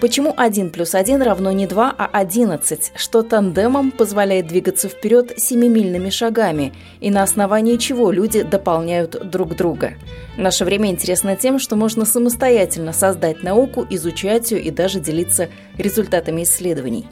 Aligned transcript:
Почему 0.00 0.32
1 0.36 0.70
плюс 0.70 0.94
1 0.94 1.22
равно 1.22 1.50
не 1.50 1.66
2, 1.66 1.94
а 1.98 2.08
11? 2.12 2.92
Что 2.94 3.22
тандемом 3.22 3.90
позволяет 3.90 4.46
двигаться 4.46 4.88
вперед 4.88 5.32
семимильными 5.36 6.10
шагами? 6.10 6.72
И 7.00 7.10
на 7.10 7.24
основании 7.24 7.76
чего 7.78 8.12
люди 8.12 8.42
дополняют 8.42 9.28
друг 9.28 9.56
друга? 9.56 9.94
Наше 10.36 10.64
время 10.64 10.90
интересно 10.90 11.34
тем, 11.34 11.58
что 11.58 11.74
можно 11.74 12.04
самостоятельно 12.04 12.92
создать 12.92 13.42
науку, 13.42 13.84
изучать 13.90 14.52
ее 14.52 14.60
и 14.60 14.70
даже 14.70 15.00
делиться 15.00 15.48
результатами 15.76 16.44
исследований. 16.44 17.06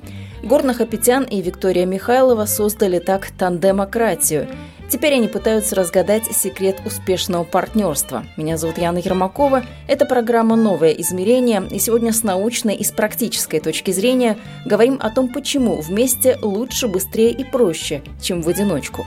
Горна 0.45 0.73
Хапетян 0.73 1.25
и 1.25 1.43
Виктория 1.43 1.87
Михайлова 1.87 2.45
создали 2.45 3.01
так 3.01 3.29
тандемократию– 3.33 4.49
Теперь 4.89 5.15
они 5.15 5.27
пытаются 5.27 5.75
разгадать 5.75 6.27
секрет 6.27 6.81
успешного 6.85 7.43
партнерства. 7.43 8.25
Меня 8.37 8.57
зовут 8.57 8.79
Яна 8.79 8.99
Ермакова. 8.99 9.65
Это 9.89 10.07
программа 10.07 10.55
«Новое 10.55 10.93
измерение». 10.93 11.67
И 11.73 11.81
сегодня 11.81 12.13
с 12.13 12.23
научной 12.23 12.77
и 12.77 12.85
с 12.85 12.93
практической 12.93 13.59
точки 13.59 13.91
зрения 13.91 14.39
говорим 14.65 14.99
о 15.01 15.11
том, 15.11 15.29
почему 15.33 15.81
вместе 15.81 16.39
лучше, 16.41 16.87
быстрее 16.87 17.33
и 17.33 17.43
проще, 17.43 18.03
чем 18.23 18.43
в 18.43 18.49
одиночку. 18.49 19.05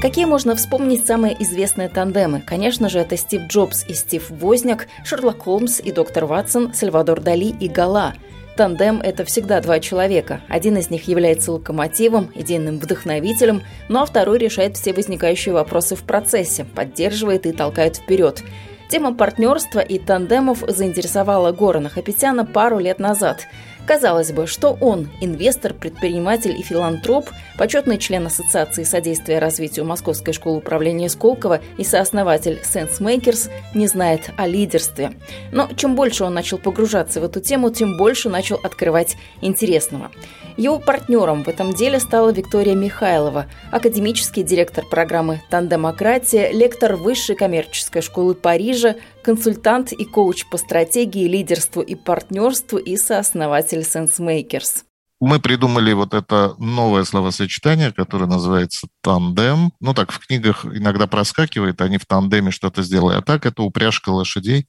Какие 0.00 0.26
можно 0.26 0.54
вспомнить 0.54 1.04
самые 1.04 1.36
известные 1.42 1.88
тандемы? 1.88 2.40
Конечно 2.40 2.88
же, 2.88 3.00
это 3.00 3.16
Стив 3.16 3.42
Джобс 3.48 3.84
и 3.86 3.94
Стив 3.94 4.30
Возняк, 4.30 4.86
Шерлок 5.04 5.42
Холмс 5.42 5.80
и 5.80 5.90
доктор 5.90 6.24
Ватсон, 6.24 6.72
Сальвадор 6.72 7.20
Дали 7.20 7.52
и 7.60 7.68
Гала– 7.68 8.14
Тандем– 8.60 9.00
это 9.02 9.24
всегда 9.24 9.62
два 9.62 9.80
человека. 9.80 10.42
Один 10.46 10.76
из 10.76 10.90
них 10.90 11.08
является 11.08 11.50
локомотивом, 11.50 12.30
идейным 12.34 12.78
вдохновителем, 12.78 13.62
ну 13.88 14.02
а 14.02 14.04
второй 14.04 14.36
решает 14.36 14.76
все 14.76 14.92
возникающие 14.92 15.54
вопросы 15.54 15.96
в 15.96 16.02
процессе, 16.02 16.66
поддерживает 16.66 17.46
и 17.46 17.52
толкает 17.52 17.96
вперед. 17.96 18.42
Тема 18.90 19.14
партнерства 19.14 19.78
и 19.78 19.98
тандемов 19.98 20.62
заинтересовала 20.68 21.52
Горана 21.52 21.88
Хапетяна 21.88 22.44
пару 22.44 22.78
лет 22.78 22.98
назад– 22.98 23.40
Казалось 23.86 24.32
бы, 24.32 24.46
что 24.46 24.76
он, 24.80 25.10
инвестор, 25.20 25.74
предприниматель 25.74 26.58
и 26.58 26.62
филантроп, 26.62 27.28
почетный 27.58 27.98
член 27.98 28.26
Ассоциации 28.26 28.84
содействия 28.84 29.38
развитию 29.38 29.84
Московской 29.84 30.32
школы 30.32 30.58
управления 30.58 31.08
Сколково 31.08 31.60
и 31.76 31.84
сооснователь 31.84 32.60
SenseMakers, 32.62 33.50
не 33.74 33.86
знает 33.86 34.30
о 34.36 34.46
лидерстве. 34.46 35.12
Но 35.50 35.68
чем 35.76 35.96
больше 35.96 36.24
он 36.24 36.34
начал 36.34 36.58
погружаться 36.58 37.20
в 37.20 37.24
эту 37.24 37.40
тему, 37.40 37.70
тем 37.70 37.96
больше 37.96 38.28
начал 38.28 38.60
открывать 38.62 39.16
интересного. 39.40 40.10
Его 40.56 40.78
партнером 40.78 41.42
в 41.42 41.48
этом 41.48 41.72
деле 41.72 41.98
стала 42.00 42.30
Виктория 42.30 42.74
Михайлова, 42.74 43.46
академический 43.70 44.42
директор 44.42 44.84
программы 44.84 45.40
«Тандемократия», 45.48 46.50
лектор 46.52 46.96
Высшей 46.96 47.34
коммерческой 47.34 48.02
школы 48.02 48.34
Парижа, 48.34 48.96
консультант 49.22 49.92
и 49.92 50.04
коуч 50.04 50.46
по 50.50 50.56
стратегии, 50.56 51.28
лидерству 51.28 51.82
и 51.82 51.94
партнерству 51.94 52.78
и 52.78 52.96
сооснователь 52.96 53.80
SenseMakers. 53.80 54.84
Мы 55.20 55.38
придумали 55.38 55.92
вот 55.92 56.14
это 56.14 56.54
новое 56.58 57.04
словосочетание, 57.04 57.92
которое 57.92 58.26
называется 58.26 58.88
тандем. 59.02 59.72
Ну 59.78 59.92
так, 59.92 60.12
в 60.12 60.18
книгах 60.18 60.64
иногда 60.64 61.06
проскакивает, 61.06 61.82
они 61.82 61.98
в 61.98 62.06
тандеме 62.06 62.50
что-то 62.50 62.82
сделали. 62.82 63.18
А 63.18 63.22
так 63.22 63.44
это 63.44 63.62
упряжка 63.62 64.08
лошадей. 64.08 64.66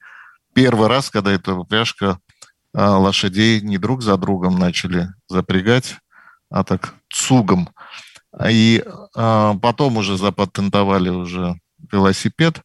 Первый 0.54 0.90
раз, 0.90 1.10
когда 1.10 1.32
эта 1.32 1.56
упряжка 1.56 2.20
а, 2.74 2.98
лошадей 2.98 3.62
не 3.62 3.78
друг 3.78 4.02
за 4.02 4.18
другом 4.18 4.60
начали 4.60 5.08
запрягать, 5.30 5.96
а 6.50 6.66
так 6.66 6.96
цугом. 7.10 7.70
И 8.50 8.84
а, 9.16 9.56
потом 9.56 9.98
уже 9.98 10.18
запатентовали 10.18 11.10
уже 11.10 11.56
велосипед. 11.92 12.62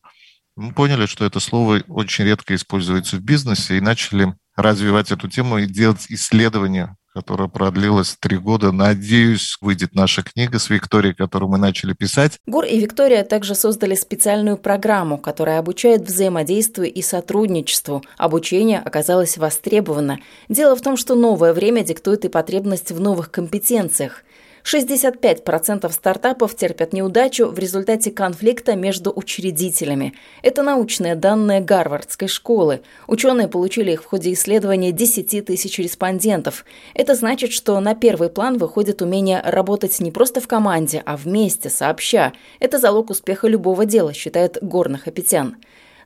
Мы 0.57 0.73
поняли, 0.73 1.07
что 1.07 1.25
это 1.25 1.39
слово 1.39 1.83
очень 1.87 2.25
редко 2.25 2.55
используется 2.55 3.17
в 3.17 3.21
бизнесе 3.21 3.77
и 3.77 3.81
начали 3.81 4.35
развивать 4.57 5.13
эту 5.13 5.29
тему 5.29 5.59
и 5.59 5.67
делать 5.67 6.07
исследования 6.09 6.97
которая 7.17 7.49
продлилась 7.49 8.15
три 8.21 8.37
года. 8.37 8.73
Надеюсь, 8.73 9.57
выйдет 9.63 9.95
наша 9.95 10.23
книга 10.23 10.59
с 10.59 10.69
Викторией, 10.69 11.15
которую 11.15 11.51
мы 11.51 11.57
начали 11.57 11.95
писать. 11.95 12.39
Гур 12.47 12.67
и 12.67 12.79
Виктория 12.79 13.25
также 13.25 13.55
создали 13.55 13.95
специальную 13.95 14.59
программу, 14.59 15.17
которая 15.17 15.59
обучает 15.59 16.03
взаимодействию 16.03 16.93
и 16.93 17.01
сотрудничеству. 17.01 18.05
Обучение 18.19 18.81
оказалось 18.81 19.39
востребовано. 19.39 20.19
Дело 20.51 20.77
в 20.77 20.83
том, 20.83 20.99
что 20.99 21.15
новое 21.15 21.55
время 21.55 21.83
диктует 21.83 22.27
и 22.27 22.29
потребность 22.29 22.93
в 22.93 23.01
новых 23.01 23.31
компетенциях. 23.31 24.23
65% 24.67 25.93
стартапов 25.93 26.57
терпят 26.57 26.93
неудачу 26.93 27.47
в 27.47 27.59
результате 27.59 28.11
конфликта 28.11 28.75
между 28.75 29.13
учредителями. 29.15 30.15
Это 30.43 30.65
научные 30.65 31.15
данные 31.15 31.61
Гарвардской 31.61 32.27
школы. 32.27 32.83
Ученые 33.07 33.47
получили 33.47 33.93
их 33.93 34.03
в 34.03 34.07
ходе 34.07 34.33
исследования 34.33 34.91
10 34.91 35.47
тысяч 35.47 35.79
респондентов. 35.79 36.65
Это 36.95 37.15
значит, 37.15 37.53
что 37.53 37.79
на 37.79 37.95
первый 37.95 38.29
план 38.29 38.59
выходит 38.59 39.03
умение 39.03 39.41
работать 39.41 40.01
не 40.01 40.11
просто 40.11 40.41
в 40.41 40.49
команде, 40.49 41.01
а 41.07 41.17
вместе, 41.17 41.71
сообща. 41.71 42.33
Это 42.59 42.79
залог 42.79 43.11
успеха 43.11 43.47
любого 43.47 43.87
дела, 43.87 44.13
считает 44.13 44.59
Горных 44.61 45.07
Апетян. 45.07 45.57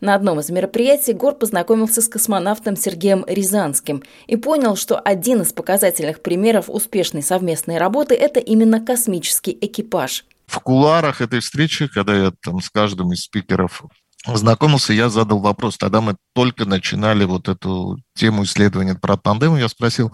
На 0.01 0.15
одном 0.15 0.41
из 0.41 0.49
мероприятий 0.49 1.13
Гор 1.13 1.35
познакомился 1.35 2.01
с 2.01 2.09
космонавтом 2.09 2.77
Сергеем 2.77 3.25
Рязанским 3.27 4.03
и 4.27 4.37
понял, 4.37 4.77
что 4.77 4.99
один 4.99 5.43
из 5.43 5.53
показательных 5.53 6.23
примеров 6.23 6.69
успешной 6.69 7.23
совместной 7.23 7.77
работы– 7.77 8.15
это 8.17 8.41
именно 8.41 8.81
космический 8.81 9.57
экипаж. 9.61 10.25
В 10.47 10.59
куларах 10.61 11.21
этой 11.21 11.41
встречи, 11.41 11.87
когда 11.87 12.17
я 12.17 12.33
там 12.43 12.61
с 12.61 12.71
каждым 12.71 13.13
из 13.13 13.25
спикеров 13.25 13.85
знакомился, 14.27 14.93
я 14.93 15.11
задал 15.11 15.39
вопрос. 15.39 15.77
Тогда 15.77 16.01
мы 16.01 16.17
только 16.35 16.65
начинали 16.65 17.25
вот 17.25 17.49
эту 17.49 17.99
тему 18.15 18.45
исследования 18.45 18.95
про 18.95 19.17
тандем. 19.17 19.57
Я 19.57 19.69
спросил, 19.69 20.13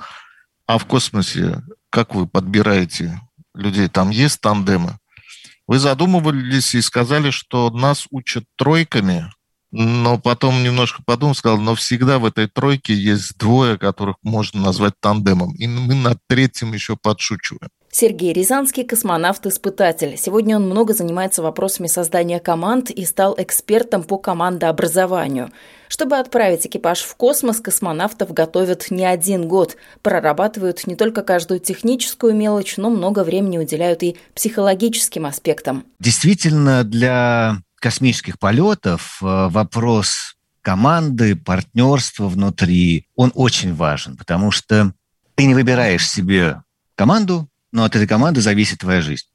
а 0.67 0.79
в 0.79 0.87
космосе 0.87 1.63
как 1.91 2.15
вы 2.15 2.27
подбираете 2.27 3.21
людей? 3.55 3.89
Там 3.89 4.11
есть 4.11 4.41
тандемы? 4.41 4.99
Вы 5.67 5.79
задумывались 5.79 6.75
и 6.75 6.81
сказали, 6.81 7.31
что 7.31 7.71
нас 7.71 8.07
учат 8.11 8.45
тройками, 8.57 9.31
но 9.79 10.19
потом 10.19 10.63
немножко 10.63 11.03
подумал, 11.05 11.35
сказал, 11.35 11.59
но 11.59 11.75
всегда 11.75 12.19
в 12.19 12.25
этой 12.25 12.47
тройке 12.47 12.95
есть 12.95 13.37
двое, 13.37 13.77
которых 13.77 14.17
можно 14.23 14.63
назвать 14.63 14.95
тандемом. 15.01 15.55
И 15.57 15.67
мы 15.67 15.95
над 15.95 16.19
третьим 16.29 16.73
еще 16.73 16.97
подшучиваем. 16.97 17.69
Сергей 17.91 18.33
Рязанский– 18.33 18.85
космонавт-испытатель. 18.87 20.17
Сегодня 20.19 20.57
он 20.57 20.65
много 20.65 20.95
занимается 20.95 21.43
вопросами 21.43 21.87
создания 21.87 22.41
команд 22.41 22.91
и 22.91 23.05
стал 23.05 23.35
экспертом 23.39 24.03
по 24.03 24.19
командообразованию. 24.19 25.51
Чтобы 25.89 26.17
отправить 26.17 26.67
экипаж 26.67 27.01
в 27.01 27.15
космос, 27.17 27.61
космонавтов 27.61 28.33
готовят 28.33 28.91
не 28.91 29.05
один 29.05 29.47
год. 29.47 29.77
Прорабатывают 30.03 30.87
не 30.87 30.95
только 30.95 31.23
каждую 31.23 31.61
техническую 31.61 32.35
мелочь, 32.35 32.77
но 32.77 32.91
много 32.91 33.25
времени 33.25 33.59
уделяют 33.59 34.03
и 34.03 34.17
психологическим 34.35 35.27
аспектам. 35.27 35.85
Действительно, 36.01 36.83
для 36.85 37.63
космических 37.87 38.41
полетов 38.41 39.19
э, 39.23 39.49
вопрос 39.49 40.35
команды, 40.61 41.37
партнерства 41.37 42.27
внутри, 42.27 43.07
он 43.15 43.31
очень 43.37 43.73
важен, 43.73 44.17
потому 44.17 44.51
что 44.51 44.93
ты 45.37 45.45
не 45.45 45.55
выбираешь 45.55 46.11
себе 46.11 46.65
команду, 46.97 47.49
но 47.71 47.85
от 47.85 47.95
этой 47.95 48.09
команды 48.09 48.41
зависит 48.41 48.81
твоя 48.81 49.03
жизнь. 49.03 49.27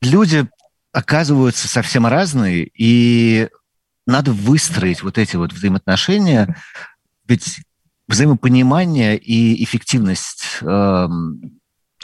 Люди 0.00 0.48
оказываются 0.92 1.66
совсем 1.66 2.06
разные, 2.06 2.70
и 2.72 3.48
надо 4.06 4.30
выстроить 4.30 5.02
вот 5.02 5.18
эти 5.18 5.34
вот 5.34 5.52
взаимоотношения, 5.52 6.56
ведь 7.26 7.58
взаимопонимание 8.06 9.18
и 9.18 9.64
эффективность 9.64 10.44
э, 10.60 11.08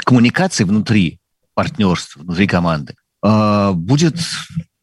коммуникации 0.05 0.65
внутри 0.65 1.21
партнерства, 1.55 2.19
внутри 2.19 2.49
команды 2.49 2.97
э, 3.23 3.73
будет 3.75 4.19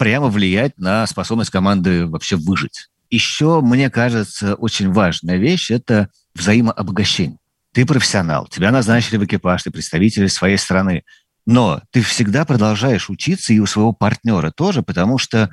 прямо 0.02 0.30
влиять 0.30 0.80
на 0.80 1.06
способность 1.06 1.52
команды 1.52 2.08
вообще 2.08 2.36
выжить. 2.36 2.88
Еще, 3.12 3.62
мне 3.62 3.92
кажется, 3.92 4.56
очень 4.56 4.92
важная 4.92 5.38
вещь– 5.38 5.70
это 5.70 6.10
взаимообогащение. 6.34 7.38
Ты 7.72 7.86
профессионал, 7.86 8.48
тебя 8.48 8.72
назначили 8.72 9.18
в 9.18 9.26
экипаж, 9.26 9.62
ты 9.62 9.70
представитель 9.70 10.28
своей 10.28 10.58
страны, 10.58 11.04
но 11.46 11.84
ты 11.92 12.02
всегда 12.02 12.46
продолжаешь 12.46 13.12
учиться 13.12 13.54
и 13.54 13.60
у 13.60 13.68
своего 13.68 13.94
партнера 13.94 14.50
тоже, 14.50 14.82
потому 14.82 15.20
что 15.20 15.52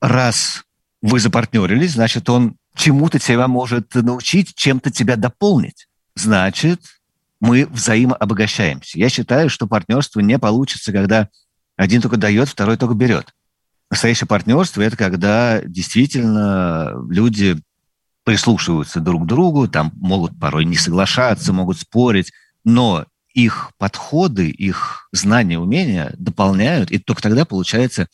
раз 0.00 0.62
вы 1.02 1.18
запартнерились, 1.18 1.94
значит, 1.94 2.30
он 2.30 2.54
чему-то 2.76 3.18
тебя 3.18 3.48
может 3.48 3.96
научить, 3.96 4.54
чем-то 4.54 4.92
тебя 4.92 5.16
дополнить. 5.16 5.88
значит, 6.14 6.82
мы 7.40 7.66
взаимообогащаемся. 7.66 8.96
Я 8.96 9.08
считаю, 9.08 9.50
что 9.50 9.66
партнерство 9.66 10.20
не 10.20 10.38
получится, 10.38 10.92
когда 10.92 11.28
один 11.76 12.00
только 12.00 12.16
дает, 12.16 12.48
второй 12.48 12.76
только 12.76 12.94
берет. 12.94 13.34
Настоящее 13.90 14.26
партнерство– 14.26 14.82
это 14.82 14.96
когда 14.96 15.62
действительно 15.62 16.92
люди 17.08 17.56
прислушиваются 18.24 19.00
друг 19.00 19.24
к 19.24 19.26
другу, 19.26 19.68
там 19.68 19.92
могут 19.96 20.38
порой 20.38 20.66
не 20.66 20.76
соглашаться, 20.76 21.54
могут 21.54 21.78
спорить, 21.78 22.32
но 22.64 23.06
их 23.32 23.70
подходы, 23.78 24.50
их 24.50 25.08
знания, 25.12 25.58
умения 25.58 26.14
дополняют, 26.18 26.90
и 26.90 26.98
только 26.98 27.22
тогда 27.22 27.46
получается 27.46 28.08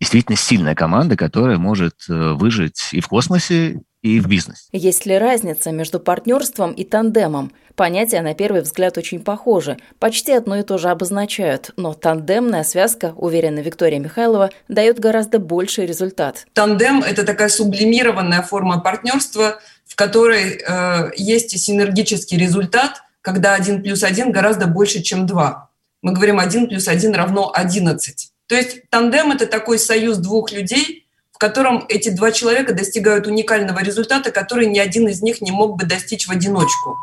действительно 0.00 0.36
сильная 0.36 0.74
команда, 0.74 1.16
которая 1.16 1.56
может 1.56 1.94
э, 2.08 2.32
выжить 2.32 2.90
и 2.92 3.00
в 3.00 3.08
космосе, 3.08 3.80
и 4.04 4.20
в 4.20 4.28
бизнесе. 4.28 4.64
Есть 4.70 5.06
ли 5.06 5.16
разница 5.16 5.72
между 5.72 5.98
партнерством 5.98 6.72
и 6.72 6.84
тандемом? 6.84 7.52
Понятия 7.74 8.20
на 8.20 8.34
первый 8.34 8.60
взгляд 8.60 8.98
очень 8.98 9.18
похожи, 9.18 9.78
почти 9.98 10.32
одно 10.32 10.58
и 10.58 10.62
то 10.62 10.76
же 10.76 10.90
обозначают, 10.90 11.70
но 11.76 11.94
тандемная 11.94 12.64
связка, 12.64 13.14
уверена 13.16 13.60
Виктория 13.60 13.98
Михайлова, 13.98 14.50
дает 14.68 15.00
гораздо 15.00 15.38
больший 15.38 15.86
результат. 15.86 16.46
Тандем– 16.52 17.02
это 17.06 17.24
такая 17.24 17.48
сублимированная 17.48 18.42
форма 18.42 18.78
партнерства, 18.78 19.58
в 19.86 19.96
которой 19.96 20.60
э, 20.60 21.10
есть 21.16 21.54
и 21.54 21.58
синергический 21.58 22.36
результат, 22.36 23.02
когда 23.22 23.54
один 23.54 23.82
плюс 23.82 24.02
один 24.02 24.32
гораздо 24.32 24.66
больше, 24.66 25.02
чем 25.02 25.26
два. 25.26 25.70
Мы 26.02 26.12
говорим 26.12 26.38
один 26.38 26.68
плюс 26.68 26.88
один 26.88 27.14
равно 27.14 27.50
одиннадцать. 27.54 28.32
То 28.48 28.54
есть 28.54 28.82
тандем– 28.90 29.30
это 29.32 29.46
такой 29.46 29.78
союз 29.78 30.18
двух 30.18 30.52
людей– 30.52 31.00
в 31.34 31.38
котором 31.38 31.84
эти 31.88 32.10
два 32.10 32.30
человека 32.30 32.72
достигают 32.72 33.26
уникального 33.26 33.80
результата, 33.80 34.30
который 34.30 34.66
ни 34.66 34.78
один 34.78 35.08
из 35.08 35.20
них 35.20 35.40
не 35.40 35.50
мог 35.50 35.76
бы 35.76 35.84
достичь 35.84 36.28
в 36.28 36.30
одиночку. 36.30 36.96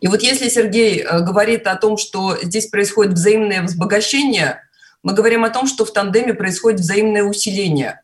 И 0.00 0.06
вот 0.06 0.22
если 0.22 0.48
Сергей 0.48 1.02
э, 1.02 1.20
говорит 1.20 1.66
о 1.66 1.74
том, 1.74 1.96
что 1.96 2.38
здесь 2.40 2.68
происходит 2.68 3.14
взаимное 3.14 3.62
взбогащение, 3.62 4.62
мы 5.02 5.12
говорим 5.12 5.44
о 5.44 5.50
том, 5.50 5.66
что 5.66 5.84
в 5.84 5.92
тандеме 5.92 6.34
происходит 6.34 6.80
взаимное 6.80 7.24
усиление. 7.24 8.00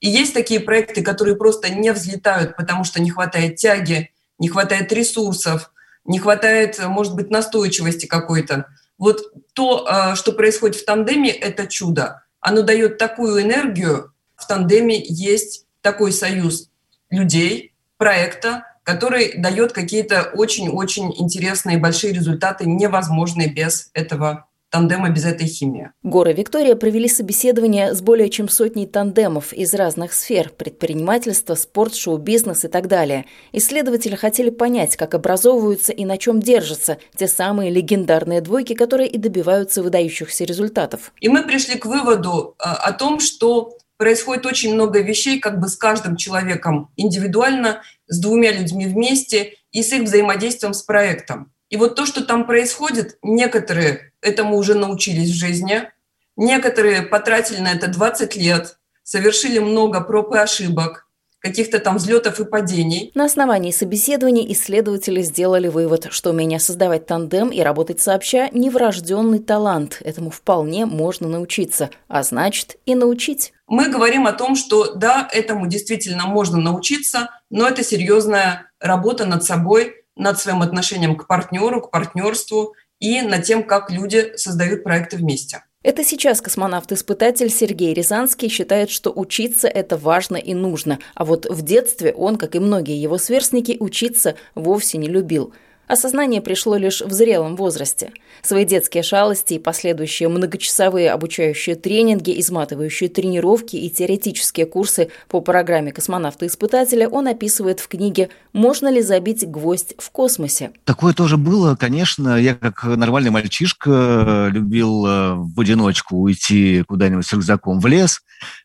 И 0.00 0.10
есть 0.10 0.34
такие 0.34 0.60
проекты, 0.60 1.02
которые 1.02 1.36
просто 1.36 1.70
не 1.70 1.90
взлетают, 1.92 2.54
потому 2.54 2.84
что 2.84 3.00
не 3.00 3.10
хватает 3.10 3.56
тяги, 3.56 4.10
не 4.38 4.48
хватает 4.48 4.92
ресурсов, 4.92 5.72
не 6.04 6.18
хватает, 6.18 6.78
может 6.86 7.14
быть, 7.14 7.30
настойчивости 7.30 8.04
какой-то. 8.04 8.66
Вот 8.98 9.22
то, 9.54 9.88
э, 9.88 10.16
что 10.16 10.32
происходит 10.32 10.76
в 10.76 10.84
тандеме, 10.84 11.30
это 11.30 11.66
чудо. 11.66 12.24
Оно 12.40 12.60
дает 12.60 12.98
такую 12.98 13.40
энергию, 13.40 14.12
в 14.36 14.46
тандеме 14.46 15.02
есть 15.02 15.66
такой 15.80 16.12
союз 16.12 16.70
людей, 17.10 17.74
проекта, 17.96 18.64
который 18.82 19.38
дает 19.38 19.72
какие-то 19.72 20.30
очень-очень 20.34 21.14
интересные 21.16 21.78
большие 21.78 22.12
результаты, 22.12 22.66
невозможные 22.66 23.48
без 23.48 23.90
этого 23.94 24.46
тандема 24.74 25.08
без 25.10 25.24
этой 25.24 25.46
химии. 25.46 25.92
Гора 26.02 26.32
Виктория 26.32 26.74
провели 26.74 27.06
собеседование 27.06 27.94
с 27.94 28.02
более 28.02 28.28
чем 28.28 28.48
сотней 28.48 28.88
тандемов 28.88 29.52
из 29.52 29.72
разных 29.72 30.12
сфер– 30.12 30.50
предпринимательство, 30.58 31.54
спорт, 31.54 31.94
шоу-бизнес 31.94 32.64
и 32.64 32.68
так 32.68 32.88
далее. 32.88 33.24
Исследователи 33.52 34.16
хотели 34.16 34.50
понять, 34.50 34.96
как 34.96 35.14
образовываются 35.14 35.92
и 35.92 36.04
на 36.04 36.18
чем 36.18 36.40
держатся 36.40 36.98
те 37.14 37.28
самые 37.28 37.70
легендарные 37.70 38.40
двойки, 38.40 38.74
которые 38.74 39.08
и 39.08 39.16
добиваются 39.16 39.80
выдающихся 39.80 40.42
результатов. 40.42 41.12
И 41.20 41.28
мы 41.28 41.44
пришли 41.44 41.78
к 41.78 41.86
выводу 41.86 42.56
а, 42.58 42.74
о 42.74 42.92
том, 42.94 43.20
что 43.20 43.78
происходит 43.96 44.46
очень 44.46 44.74
много 44.74 45.00
вещей 45.00 45.40
как 45.40 45.60
бы 45.60 45.68
с 45.68 45.76
каждым 45.76 46.16
человеком 46.16 46.90
индивидуально, 46.96 47.82
с 48.06 48.20
двумя 48.20 48.52
людьми 48.52 48.86
вместе 48.86 49.54
и 49.72 49.82
с 49.82 49.92
их 49.92 50.02
взаимодействием 50.02 50.74
с 50.74 50.82
проектом. 50.82 51.52
И 51.70 51.76
вот 51.76 51.96
то, 51.96 52.06
что 52.06 52.24
там 52.24 52.46
происходит, 52.46 53.18
некоторые 53.22 54.12
этому 54.20 54.56
уже 54.56 54.74
научились 54.74 55.30
в 55.30 55.34
жизни, 55.34 55.88
некоторые 56.36 57.02
потратили 57.02 57.60
на 57.60 57.72
это 57.72 57.88
20 57.88 58.36
лет, 58.36 58.78
совершили 59.02 59.58
много 59.58 60.00
проб 60.00 60.34
и 60.34 60.38
ошибок, 60.38 61.08
каких-то 61.44 61.78
там 61.78 61.98
взлетов 61.98 62.40
и 62.40 62.44
падений. 62.46 63.12
На 63.14 63.26
основании 63.26 63.70
собеседований 63.70 64.50
исследователи 64.54 65.20
сделали 65.20 65.68
вывод, 65.68 66.06
что 66.10 66.30
умение 66.30 66.58
создавать 66.58 67.04
тандем 67.06 67.50
и 67.50 67.60
работать 67.60 68.00
сообща– 68.00 68.48
не 68.52 68.70
врожденный 68.70 69.40
талант. 69.40 70.00
Этому 70.02 70.30
вполне 70.30 70.86
можно 70.86 71.28
научиться, 71.28 71.90
а 72.08 72.22
значит 72.22 72.78
и 72.86 72.94
научить. 72.94 73.52
Мы 73.66 73.90
говорим 73.90 74.26
о 74.26 74.32
том, 74.32 74.56
что 74.56 74.94
да, 74.94 75.28
этому 75.30 75.66
действительно 75.66 76.24
можно 76.26 76.56
научиться, 76.56 77.28
но 77.50 77.68
это 77.68 77.84
серьезная 77.84 78.70
работа 78.80 79.26
над 79.26 79.44
собой, 79.44 79.96
над 80.16 80.38
своим 80.38 80.62
отношением 80.62 81.14
к 81.14 81.26
партнеру, 81.26 81.82
к 81.82 81.90
партнерству 81.90 82.74
и 83.00 83.20
над 83.20 83.44
тем, 83.44 83.64
как 83.64 83.90
люди 83.90 84.32
создают 84.36 84.82
проекты 84.82 85.18
вместе. 85.18 85.62
Это 85.84 86.02
сейчас 86.02 86.40
космонавт-испытатель 86.40 87.50
Сергей 87.50 87.92
Рязанский 87.92 88.48
считает, 88.48 88.88
что 88.88 89.12
учиться 89.14 89.68
это 89.68 89.98
важно 89.98 90.36
и 90.36 90.54
нужно, 90.54 90.98
а 91.14 91.26
вот 91.26 91.44
в 91.44 91.60
детстве 91.60 92.14
он, 92.14 92.38
как 92.38 92.56
и 92.56 92.58
многие 92.58 93.00
его 93.00 93.18
сверстники, 93.18 93.76
учиться 93.78 94.34
вовсе 94.54 94.96
не 94.96 95.08
любил– 95.08 95.52
Осознание 95.86 96.40
пришло 96.40 96.76
лишь 96.76 97.02
в 97.02 97.12
зрелом 97.12 97.56
возрасте. 97.56 98.12
Свои 98.42 98.64
детские 98.64 99.02
шалости 99.02 99.54
и 99.54 99.58
последующие 99.58 100.28
многочасовые 100.28 101.10
обучающие 101.10 101.76
тренинги, 101.76 102.38
изматывающие 102.40 103.08
тренировки 103.08 103.76
и 103.76 103.90
теоретические 103.90 104.66
курсы 104.66 105.10
по 105.28 105.40
программе 105.40 105.92
космонавта-испытателя 105.92 107.08
он 107.08 107.28
описывает 107.28 107.80
в 107.80 107.88
книге 107.88 108.30
«Можно 108.52 108.88
ли 108.90 109.02
забить 109.02 109.48
гвоздь 109.48 109.94
в 109.98 110.10
космосе?». 110.10 110.72
Такое 110.84 111.12
тоже 111.12 111.36
было, 111.36 111.76
конечно. 111.76 112.40
Я 112.40 112.54
как 112.54 112.84
нормальный 112.84 113.30
мальчишка 113.30 114.48
любил 114.50 115.06
э, 115.06 115.34
в 115.34 115.60
одиночку 115.60 116.16
уйти 116.16 116.82
куда-нибудь 116.86 117.26
с 117.26 117.32
рюкзаком 117.32 117.80
в 117.80 117.86
лес. 117.86 118.22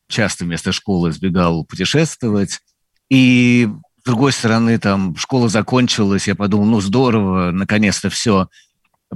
Часто 0.08 0.46
вместо 0.46 0.72
школы 0.72 1.12
сбегал 1.12 1.66
путешествовать. 1.66 2.60
И 3.10 3.68
другой 4.10 4.32
стороны, 4.32 4.78
там, 4.80 5.16
школа 5.16 5.50
закончилась, 5.50 6.28
я 6.28 6.36
подумал, 6.36 6.66
ну, 6.66 6.82
здорово, 6.82 7.52
наконец-то 7.52 8.10
все. 8.10 8.50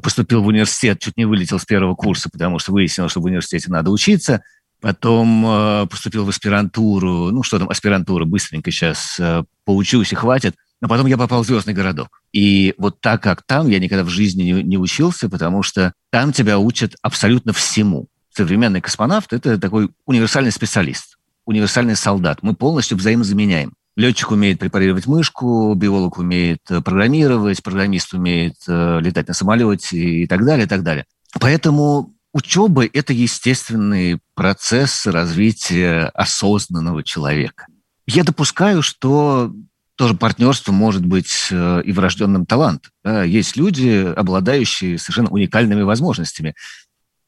Поступил 0.02 0.44
в 0.44 0.48
университет, 0.48 1.00
чуть 1.00 1.18
не 1.18 1.26
вылетел 1.26 1.60
с 1.60 1.66
первого 1.66 1.96
курса, 1.96 2.30
потому 2.32 2.60
что 2.60 2.72
выяснилось, 2.72 3.12
что 3.12 3.22
в 3.22 3.26
университете 3.26 3.72
надо 3.72 3.92
учиться. 3.92 4.42
Потом 4.82 5.46
э, 5.46 5.88
поступил 5.88 6.26
в 6.26 6.30
аспирантуру, 6.30 7.32
ну, 7.32 7.42
что 7.42 7.58
там, 7.58 7.70
аспирантура, 7.70 8.26
быстренько 8.26 8.70
сейчас 8.70 9.18
э, 9.20 9.44
поучусь 9.66 10.12
и 10.12 10.16
хватит. 10.16 10.56
Но 10.82 10.88
потом 10.88 11.08
я 11.08 11.18
попал 11.18 11.44
в 11.44 11.48
«Звездный 11.48 11.74
городок». 11.74 12.22
И 12.34 12.74
вот 12.78 13.00
так 13.00 13.24
как 13.24 13.44
там, 13.44 13.70
я 13.70 13.80
никогда 13.80 14.04
в 14.04 14.10
жизни 14.10 14.44
не, 14.44 14.64
не 14.64 14.78
учился, 14.78 15.30
потому 15.30 15.64
что 15.64 15.94
там 16.12 16.34
тебя 16.34 16.60
учат 16.60 16.96
абсолютно 17.02 17.54
всему. 17.54 18.08
Современный 18.30 18.82
космонавт– 18.82 19.32
это 19.34 19.58
такой 19.58 19.90
универсальный 20.06 20.52
специалист, 20.52 21.18
универсальный 21.46 21.96
солдат. 21.96 22.40
Мы 22.42 22.54
полностью 22.54 22.98
взаимозаменяем. 22.98 23.74
Летчик 23.96 24.32
умеет 24.32 24.60
препарировать 24.60 25.06
мышку, 25.06 25.74
биолог 25.76 26.18
умеет 26.18 26.62
э, 26.70 26.82
программировать, 26.82 27.62
программист 27.62 28.14
умеет 28.14 28.56
э, 28.68 29.00
летать 29.02 29.28
на 29.28 29.36
самолете 29.36 29.98
и 29.98 30.28
так 30.28 30.44
далее, 30.46 30.66
и 30.66 30.70
так 30.70 30.82
далее. 30.82 31.06
Поэтому 31.40 32.16
учеба– 32.32 32.86
это 32.94 33.14
естественный 33.14 34.20
процесс 34.34 35.06
развития 35.06 36.10
осознанного 36.16 37.04
человека. 37.04 37.68
Я 38.08 38.24
допускаю, 38.24 38.82
что 38.82 39.54
тоже 39.96 40.16
партнерство 40.16 40.72
может 40.72 41.06
быть 41.06 41.50
э, 41.52 41.84
и 41.86 41.92
врожденным 41.92 42.48
талантом. 42.48 42.92
Есть 43.06 43.58
люди, 43.58 44.12
обладающие 44.16 44.98
совершенно 44.98 45.30
уникальными 45.30 45.84
возможностями, 45.84 46.56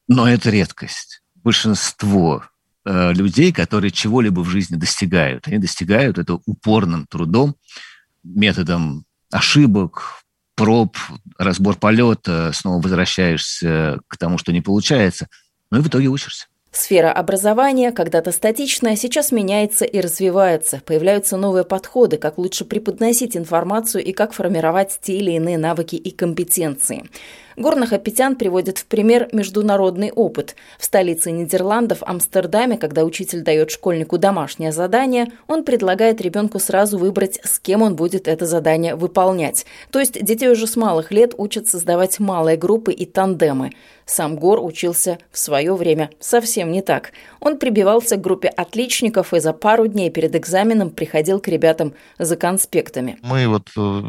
но 0.07 0.27
это 0.27 0.50
редкость. 0.50 1.22
Большинство 1.36 2.43
людей, 2.86 3.51
которые 3.51 3.92
чего-либо 3.92 4.42
в 4.42 4.50
жизни 4.50 4.75
достигают. 4.75 5.48
Они 5.48 5.58
достигают 5.58 6.18
это 6.18 6.39
упорным 6.46 7.08
трудом, 7.08 7.56
методом 8.24 9.06
ошибок, 9.32 10.22
проб, 10.56 10.96
разбор 11.38 11.75
полета, 11.75 12.51
снова 12.54 12.82
возвращаешься 12.82 14.00
к 14.08 14.18
тому, 14.18 14.38
что 14.38 14.51
не 14.51 14.62
получается, 14.62 15.27
ну 15.72 15.80
и 15.80 15.82
в 15.82 15.88
итоге 15.88 16.08
учишься. 16.08 16.48
Сфера 16.72 17.12
образования, 17.12 17.92
когда-то 17.92 18.34
статичная, 18.34 18.98
сейчас 18.98 19.32
меняется 19.32 19.86
и 19.86 20.01
развивается. 20.01 20.82
Появляются 20.86 21.38
новые 21.38 21.63
подходы, 21.63 22.18
как 22.18 22.38
лучше 22.38 22.65
преподносить 22.65 23.38
информацию 23.38 24.04
и 24.04 24.12
как 24.12 24.34
формировать 24.34 25.00
те 25.01 25.18
или 25.18 25.32
иные 25.32 25.58
навыки 25.58 25.96
и 25.96 26.12
компетенции. 26.12 27.10
Горных 27.57 27.93
Апетян 27.93 28.35
приводит 28.35 28.77
в 28.77 28.85
пример 28.85 29.29
международный 29.31 30.12
опыт. 30.12 30.55
В 30.77 30.83
столице 30.83 31.31
Нидерландов, 31.31 32.00
Амстердаме, 32.01 32.77
когда 32.77 33.05
учитель 33.05 33.41
дает 33.41 33.71
школьнику 33.71 34.17
домашнее 34.17 34.74
задание, 34.74 35.27
он 35.47 35.63
предлагает 35.63 36.19
ребенку 36.19 36.59
сразу 36.59 36.97
выбрать, 36.97 37.39
с 37.43 37.59
кем 37.59 37.81
он 37.81 37.95
будет 37.95 38.27
это 38.27 38.45
задание 38.45 38.95
выполнять. 38.95 39.65
То 39.91 40.00
есть 40.00 40.21
детей 40.24 40.50
уже 40.50 40.67
с 40.67 40.75
малых 40.75 41.12
лет 41.12 41.33
учат 41.38 41.67
создавать 41.67 42.19
малые 42.19 42.57
группы 42.57 42.91
и 42.91 43.05
тандемы. 43.05 43.71
Сам 44.05 44.35
Гор 44.35 44.63
учился 44.63 45.17
в 45.31 45.38
свое 45.38 45.74
время 45.75 46.09
совсем 46.19 46.71
не 46.71 46.81
так. 46.81 47.12
Он 47.39 47.57
прибивался 47.57 48.17
к 48.17 48.21
группе 48.21 48.50
отличников 48.50 49.33
и 49.33 49.39
за 49.39 49.53
пару 49.53 49.88
дней 49.88 50.09
перед 50.09 50.35
экзаменом 50.35 50.89
приходил 50.89 51.39
к 51.39 51.47
ребятам 51.47 51.93
за 52.19 52.35
конспектами. 52.35 53.17
Мы 53.21 53.47
вот 53.47 53.69
э, 53.77 54.01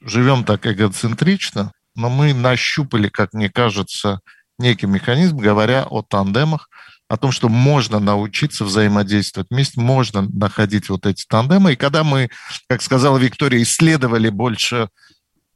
живем 0.00 0.44
так 0.44 0.66
эгоцентрично, 0.66 1.72
но 1.94 2.08
мы 2.08 2.32
нащупали, 2.34 3.08
как 3.08 3.32
мне 3.32 3.50
кажется, 3.50 4.20
некий 4.58 4.86
механизм, 4.86 5.38
говоря 5.38 5.84
о 5.84 6.02
тандемах, 6.02 6.68
о 7.08 7.16
том, 7.18 7.30
что 7.30 7.48
можно 7.48 7.98
научиться 7.98 8.64
взаимодействовать 8.64 9.48
вместе, 9.50 9.80
можно 9.80 10.22
находить 10.22 10.88
вот 10.88 11.04
эти 11.04 11.26
тандемы. 11.26 11.74
И 11.74 11.76
когда 11.76 12.04
мы, 12.04 12.30
как 12.68 12.80
сказала 12.80 13.18
Виктория, 13.18 13.62
исследовали 13.62 14.30
больше, 14.30 14.88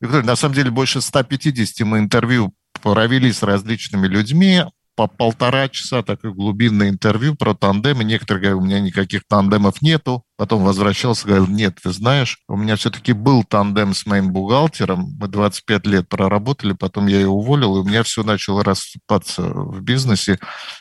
Виктория, 0.01 0.27
на 0.27 0.37
самом 0.37 0.55
деле 0.55 0.71
больше 0.71 1.01
150 1.01 1.87
мы 1.87 1.99
интервью 1.99 2.53
провели 2.83 3.33
с 3.33 3.43
различными 3.43 4.07
людьми, 4.07 4.65
по 4.97 5.07
полтора 5.07 5.69
часа 5.69 6.03
такое 6.03 6.33
глубинное 6.33 6.89
интервью 6.89 7.35
про 7.35 7.55
тандемы. 7.55 8.03
Некоторые 8.03 8.43
говорят, 8.43 8.63
у 8.63 8.67
меня 8.67 8.81
никаких 8.81 9.23
тандемов 9.29 9.83
нету. 9.83 10.25
Потом 10.39 10.65
возвращался, 10.65 11.27
говорил, 11.27 11.47
нет, 11.47 11.79
ты 11.83 11.91
знаешь, 11.93 12.39
у 12.49 12.57
меня 12.57 12.77
все-таки 12.77 13.13
был 13.13 13.45
тандем 13.45 13.95
с 13.95 14.07
моим 14.07 14.33
бухгалтером. 14.33 15.17
Мы 15.21 15.29
25 15.29 15.87
лет 15.87 16.09
проработали, 16.09 16.73
потом 16.73 17.07
я 17.07 17.19
ее 17.19 17.29
уволил, 17.29 17.77
и 17.77 17.81
у 17.81 17.85
меня 17.85 18.03
все 18.03 18.23
начало 18.23 18.65
рассыпаться 18.65 19.43
в 19.43 19.83
бизнесе, 19.83 20.39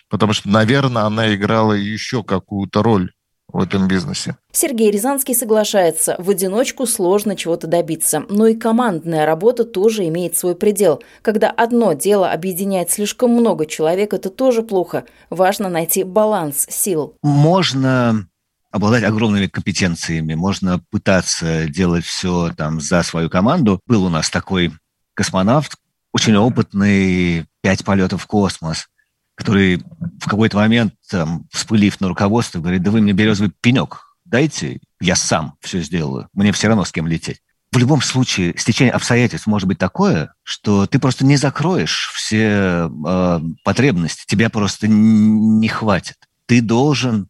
потому 0.10 0.34
что, 0.34 0.50
наверное, 0.50 1.04
она 1.04 1.34
играла 1.36 1.74
еще 1.74 2.24
какую-то 2.24 2.84
роль 2.84 3.12
в 3.56 3.62
этом 3.62 3.88
бизнесе. 3.88 4.36
Сергей 4.52 4.92
Рязанский 4.92 5.34
соглашается, 5.34 6.16
в 6.20 6.30
одиночку 6.30 6.86
сложно 6.86 7.38
чего-то 7.38 7.68
добиться, 7.68 8.24
но 8.30 8.48
и 8.48 8.54
командная 8.54 9.26
работа 9.26 9.64
тоже 9.64 10.06
имеет 10.10 10.38
свой 10.38 10.56
предел. 10.56 11.02
Когда 11.22 11.52
одно 11.52 11.94
дело 11.94 12.30
объединяет 12.32 12.92
слишком 12.92 13.32
много 13.32 13.66
человек, 13.66 14.14
это 14.14 14.30
тоже 14.30 14.62
плохо. 14.62 15.06
Важно 15.30 15.70
найти 15.70 16.04
баланс 16.04 16.68
сил. 16.70 17.16
Можно 17.24 18.28
обладать 18.72 19.06
огромными 19.06 19.48
компетенциями, 19.48 20.34
можно 20.34 20.82
пытаться 20.92 21.70
делать 21.70 22.04
все 22.04 22.52
там 22.58 22.82
за 22.82 23.04
свою 23.04 23.30
команду. 23.30 23.80
Был 23.88 24.04
у 24.04 24.10
нас 24.10 24.30
такой 24.30 24.74
космонавт, 25.14 25.78
очень 26.12 26.36
опытный, 26.36 27.46
пять 27.62 27.86
полетов 27.86 28.24
в 28.24 28.28
космос, 28.28 28.88
который 29.36 29.84
в 30.20 30.30
какой-то 30.30 30.58
момент, 30.58 30.94
там, 31.10 31.46
вспылив 31.52 32.00
на 32.02 32.08
руководство, 32.08 32.60
говорит, 32.60 32.84
да 32.84 32.92
вы 32.92 33.02
мне 33.02 33.14
березовый 33.14 33.52
пенек 33.62 34.06
дайте, 34.26 34.80
я 35.00 35.16
сам 35.16 35.56
все 35.62 35.82
сделаю, 35.82 36.28
мне 36.34 36.52
все 36.52 36.68
равно 36.68 36.84
с 36.84 36.92
кем 36.92 37.08
лететь. 37.08 37.42
В 37.72 37.78
любом 37.78 38.02
случае, 38.02 38.58
стечение 38.58 38.94
обстоятельств 38.94 39.48
может 39.48 39.68
быть 39.68 39.78
такое, 39.78 40.34
что 40.44 40.88
ты 40.88 40.98
просто 40.98 41.26
не 41.26 41.36
закроешь 41.36 42.12
все 42.14 42.90
э, 42.90 43.40
потребности, 43.64 44.26
тебя 44.26 44.50
просто 44.50 44.88
не 44.88 45.68
хватит. 45.68 46.16
Ты 46.46 46.62
должен 46.62 47.28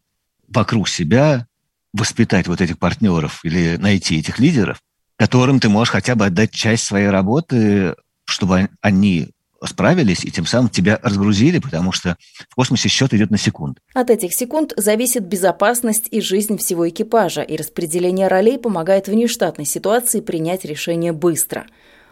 вокруг 0.48 0.88
себя 0.88 1.46
воспитать 1.92 2.46
вот 2.46 2.60
этих 2.60 2.78
партнеров 2.78 3.40
или 3.44 3.76
найти 3.76 4.18
этих 4.18 4.38
лидеров, 4.38 4.80
которым 5.16 5.60
ты 5.60 5.68
можешь 5.68 5.92
хотя 5.92 6.14
бы 6.14 6.26
отдать 6.26 6.52
часть 6.52 6.84
своей 6.84 7.08
работы, 7.08 7.96
чтобы 8.24 8.68
они 8.80 9.30
справились 9.64 10.24
и 10.24 10.30
тем 10.30 10.46
самым 10.46 10.68
тебя 10.68 10.98
разгрузили, 11.02 11.58
потому 11.58 11.92
что 11.92 12.16
в 12.48 12.54
космосе 12.54 12.88
счет 12.88 13.14
идет 13.14 13.30
на 13.30 13.38
секунды. 13.38 13.80
От 13.94 14.10
этих 14.10 14.34
секунд 14.34 14.72
зависит 14.76 15.24
безопасность 15.24 16.08
и 16.10 16.20
жизнь 16.20 16.58
всего 16.58 16.88
экипажа, 16.88 17.42
и 17.42 17.56
распределение 17.56 18.28
ролей 18.28 18.58
помогает 18.58 19.08
в 19.08 19.14
нештатной 19.14 19.64
ситуации 19.64 20.20
принять 20.20 20.64
решение 20.64 21.12
быстро. 21.12 21.66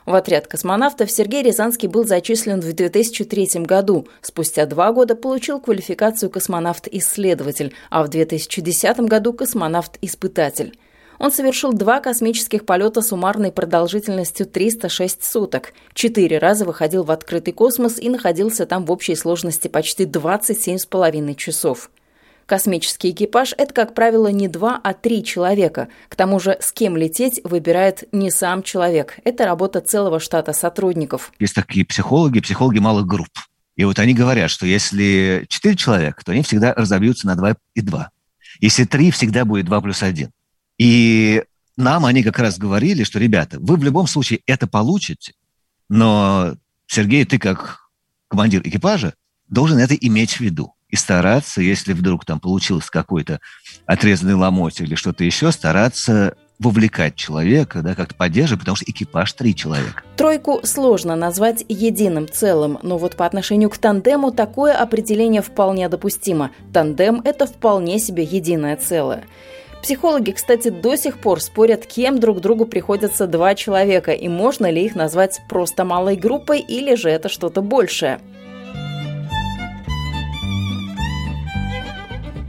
В 0.07 0.15
отряд 0.15 0.47
космонавтов 0.47 1.11
Сергей 1.11 1.43
Рязанский 1.43 1.89
был 1.89 2.07
зачислен 2.07 2.61
в 2.61 2.73
2003 2.73 3.63
году. 3.63 4.07
Спустя 4.21 4.67
два 4.67 4.93
года 4.93 5.17
получил 5.17 5.61
квалификацию 5.61 6.29
космонавт-исследователь, 6.29 7.75
а 7.89 8.03
в 8.05 8.09
2010 8.09 9.01
году 9.01 9.33
космонавт-испытатель. 9.33 10.77
Он 11.25 11.33
совершил 11.33 11.73
два 11.73 12.00
космических 12.00 12.66
полета 12.66 13.00
суммарной 13.00 13.50
продолжительностью 13.50 14.45
306 14.45 15.25
суток. 15.25 15.73
Четыре 15.95 16.37
раза 16.37 16.66
выходил 16.66 17.02
в 17.02 17.11
открытый 17.11 17.54
космос 17.54 17.99
и 17.99 18.11
находился 18.11 18.66
там 18.66 18.85
в 18.85 18.93
общей 18.93 19.14
сложности 19.14 19.69
почти 19.69 20.04
27,5 20.04 21.35
часов. 21.37 21.90
Космический 22.45 23.11
экипаж– 23.12 23.54
это, 23.57 23.73
как 23.73 23.95
правило, 23.95 24.28
не 24.28 24.49
два, 24.49 24.78
а 24.85 24.93
три 24.93 25.25
человека. 25.25 25.88
К 26.11 26.14
тому 26.14 26.38
же, 26.40 26.59
с 26.61 26.73
кем 26.73 26.95
лететь 26.95 27.40
выбирает 27.43 28.04
не 28.12 28.31
сам 28.31 28.62
человек. 28.62 29.19
Это 29.25 29.47
работа 29.47 29.81
целого 29.81 30.21
штата 30.21 30.52
сотрудников. 30.52 31.33
Есть 31.38 31.54
такие 31.54 31.87
психологи, 31.87 32.40
психологи 32.40 32.81
малых 32.81 33.07
групп. 33.07 33.31
И 33.76 33.85
вот 33.85 33.99
они 33.99 34.12
говорят, 34.12 34.50
что 34.50 34.66
если 34.66 35.47
четыре 35.49 35.76
человека, 35.76 36.23
то 36.23 36.33
они 36.33 36.43
всегда 36.43 36.75
разобьются 36.75 37.26
на 37.26 37.35
два 37.35 37.57
и 37.75 37.81
два. 37.81 38.11
Если 38.61 38.85
три, 38.85 39.11
всегда 39.11 39.47
будет 39.47 39.64
два 39.64 39.81
плюс 39.81 40.02
один. 40.02 40.31
И 40.78 41.43
нам 41.76 42.04
они 42.04 42.23
как 42.23 42.38
раз 42.38 42.59
говорили, 42.59 43.04
что, 43.04 43.19
ребята, 43.19 43.59
вы 43.61 43.76
в 43.76 43.85
любом 43.85 44.07
случае 44.07 44.40
это 44.47 44.66
получите, 44.66 45.33
но, 45.88 46.54
Сергей, 46.87 47.25
ты 47.25 47.38
как 47.38 47.88
командир 48.28 48.62
экипажа 48.64 49.14
должен 49.49 49.78
это 49.78 49.95
иметь 49.95 50.35
в 50.35 50.40
виду 50.40 50.75
и 50.88 50.97
стараться, 50.97 51.61
если 51.61 51.93
вдруг 51.93 52.25
там 52.25 52.40
получился 52.40 52.90
какой-то 52.90 53.40
отрезанный 53.87 54.35
ломоть 54.35 54.81
или 54.81 54.95
что-то 54.95 55.25
еще, 55.25 55.50
стараться 55.52 56.37
вовлекать 56.61 57.16
человека, 57.16 57.83
да, 57.83 57.95
как-то 57.95 58.14
поддерживать, 58.14 58.61
потому 58.61 58.76
что 58.76 58.85
экипаж 58.88 59.33
три 59.33 59.57
человека. 59.57 60.02
Тройку 60.16 60.61
сложно 60.64 61.16
назвать 61.16 61.64
единым 61.69 62.28
целым, 62.28 62.78
но 62.83 62.97
вот 62.97 63.16
по 63.16 63.26
отношению 63.26 63.71
к 63.71 63.78
тандему 63.78 64.31
такое 64.31 64.75
определение 64.75 65.43
вполне 65.43 65.88
допустимо. 65.88 66.52
Тандем– 66.73 67.21
это 67.25 67.47
вполне 67.47 67.99
себе 67.99 68.23
единое 68.23 68.76
целое. 68.76 69.25
Психологи, 69.85 70.31
кстати, 70.31 70.71
до 70.71 70.97
сих 70.97 71.19
пор 71.19 71.43
спорят, 71.43 71.85
кем 71.85 72.19
друг 72.19 72.41
другу 72.41 72.64
приходятся 72.64 73.26
два 73.26 73.55
человека 73.55 74.12
и 74.12 74.29
можно 74.29 74.71
ли 74.71 74.83
их 74.83 74.95
назвать 74.95 75.43
просто 75.47 75.85
малой 75.85 76.17
группой 76.17 76.61
или 76.61 76.95
же 76.95 77.11
это 77.11 77.29
что-то 77.29 77.61
большее. 77.61 78.19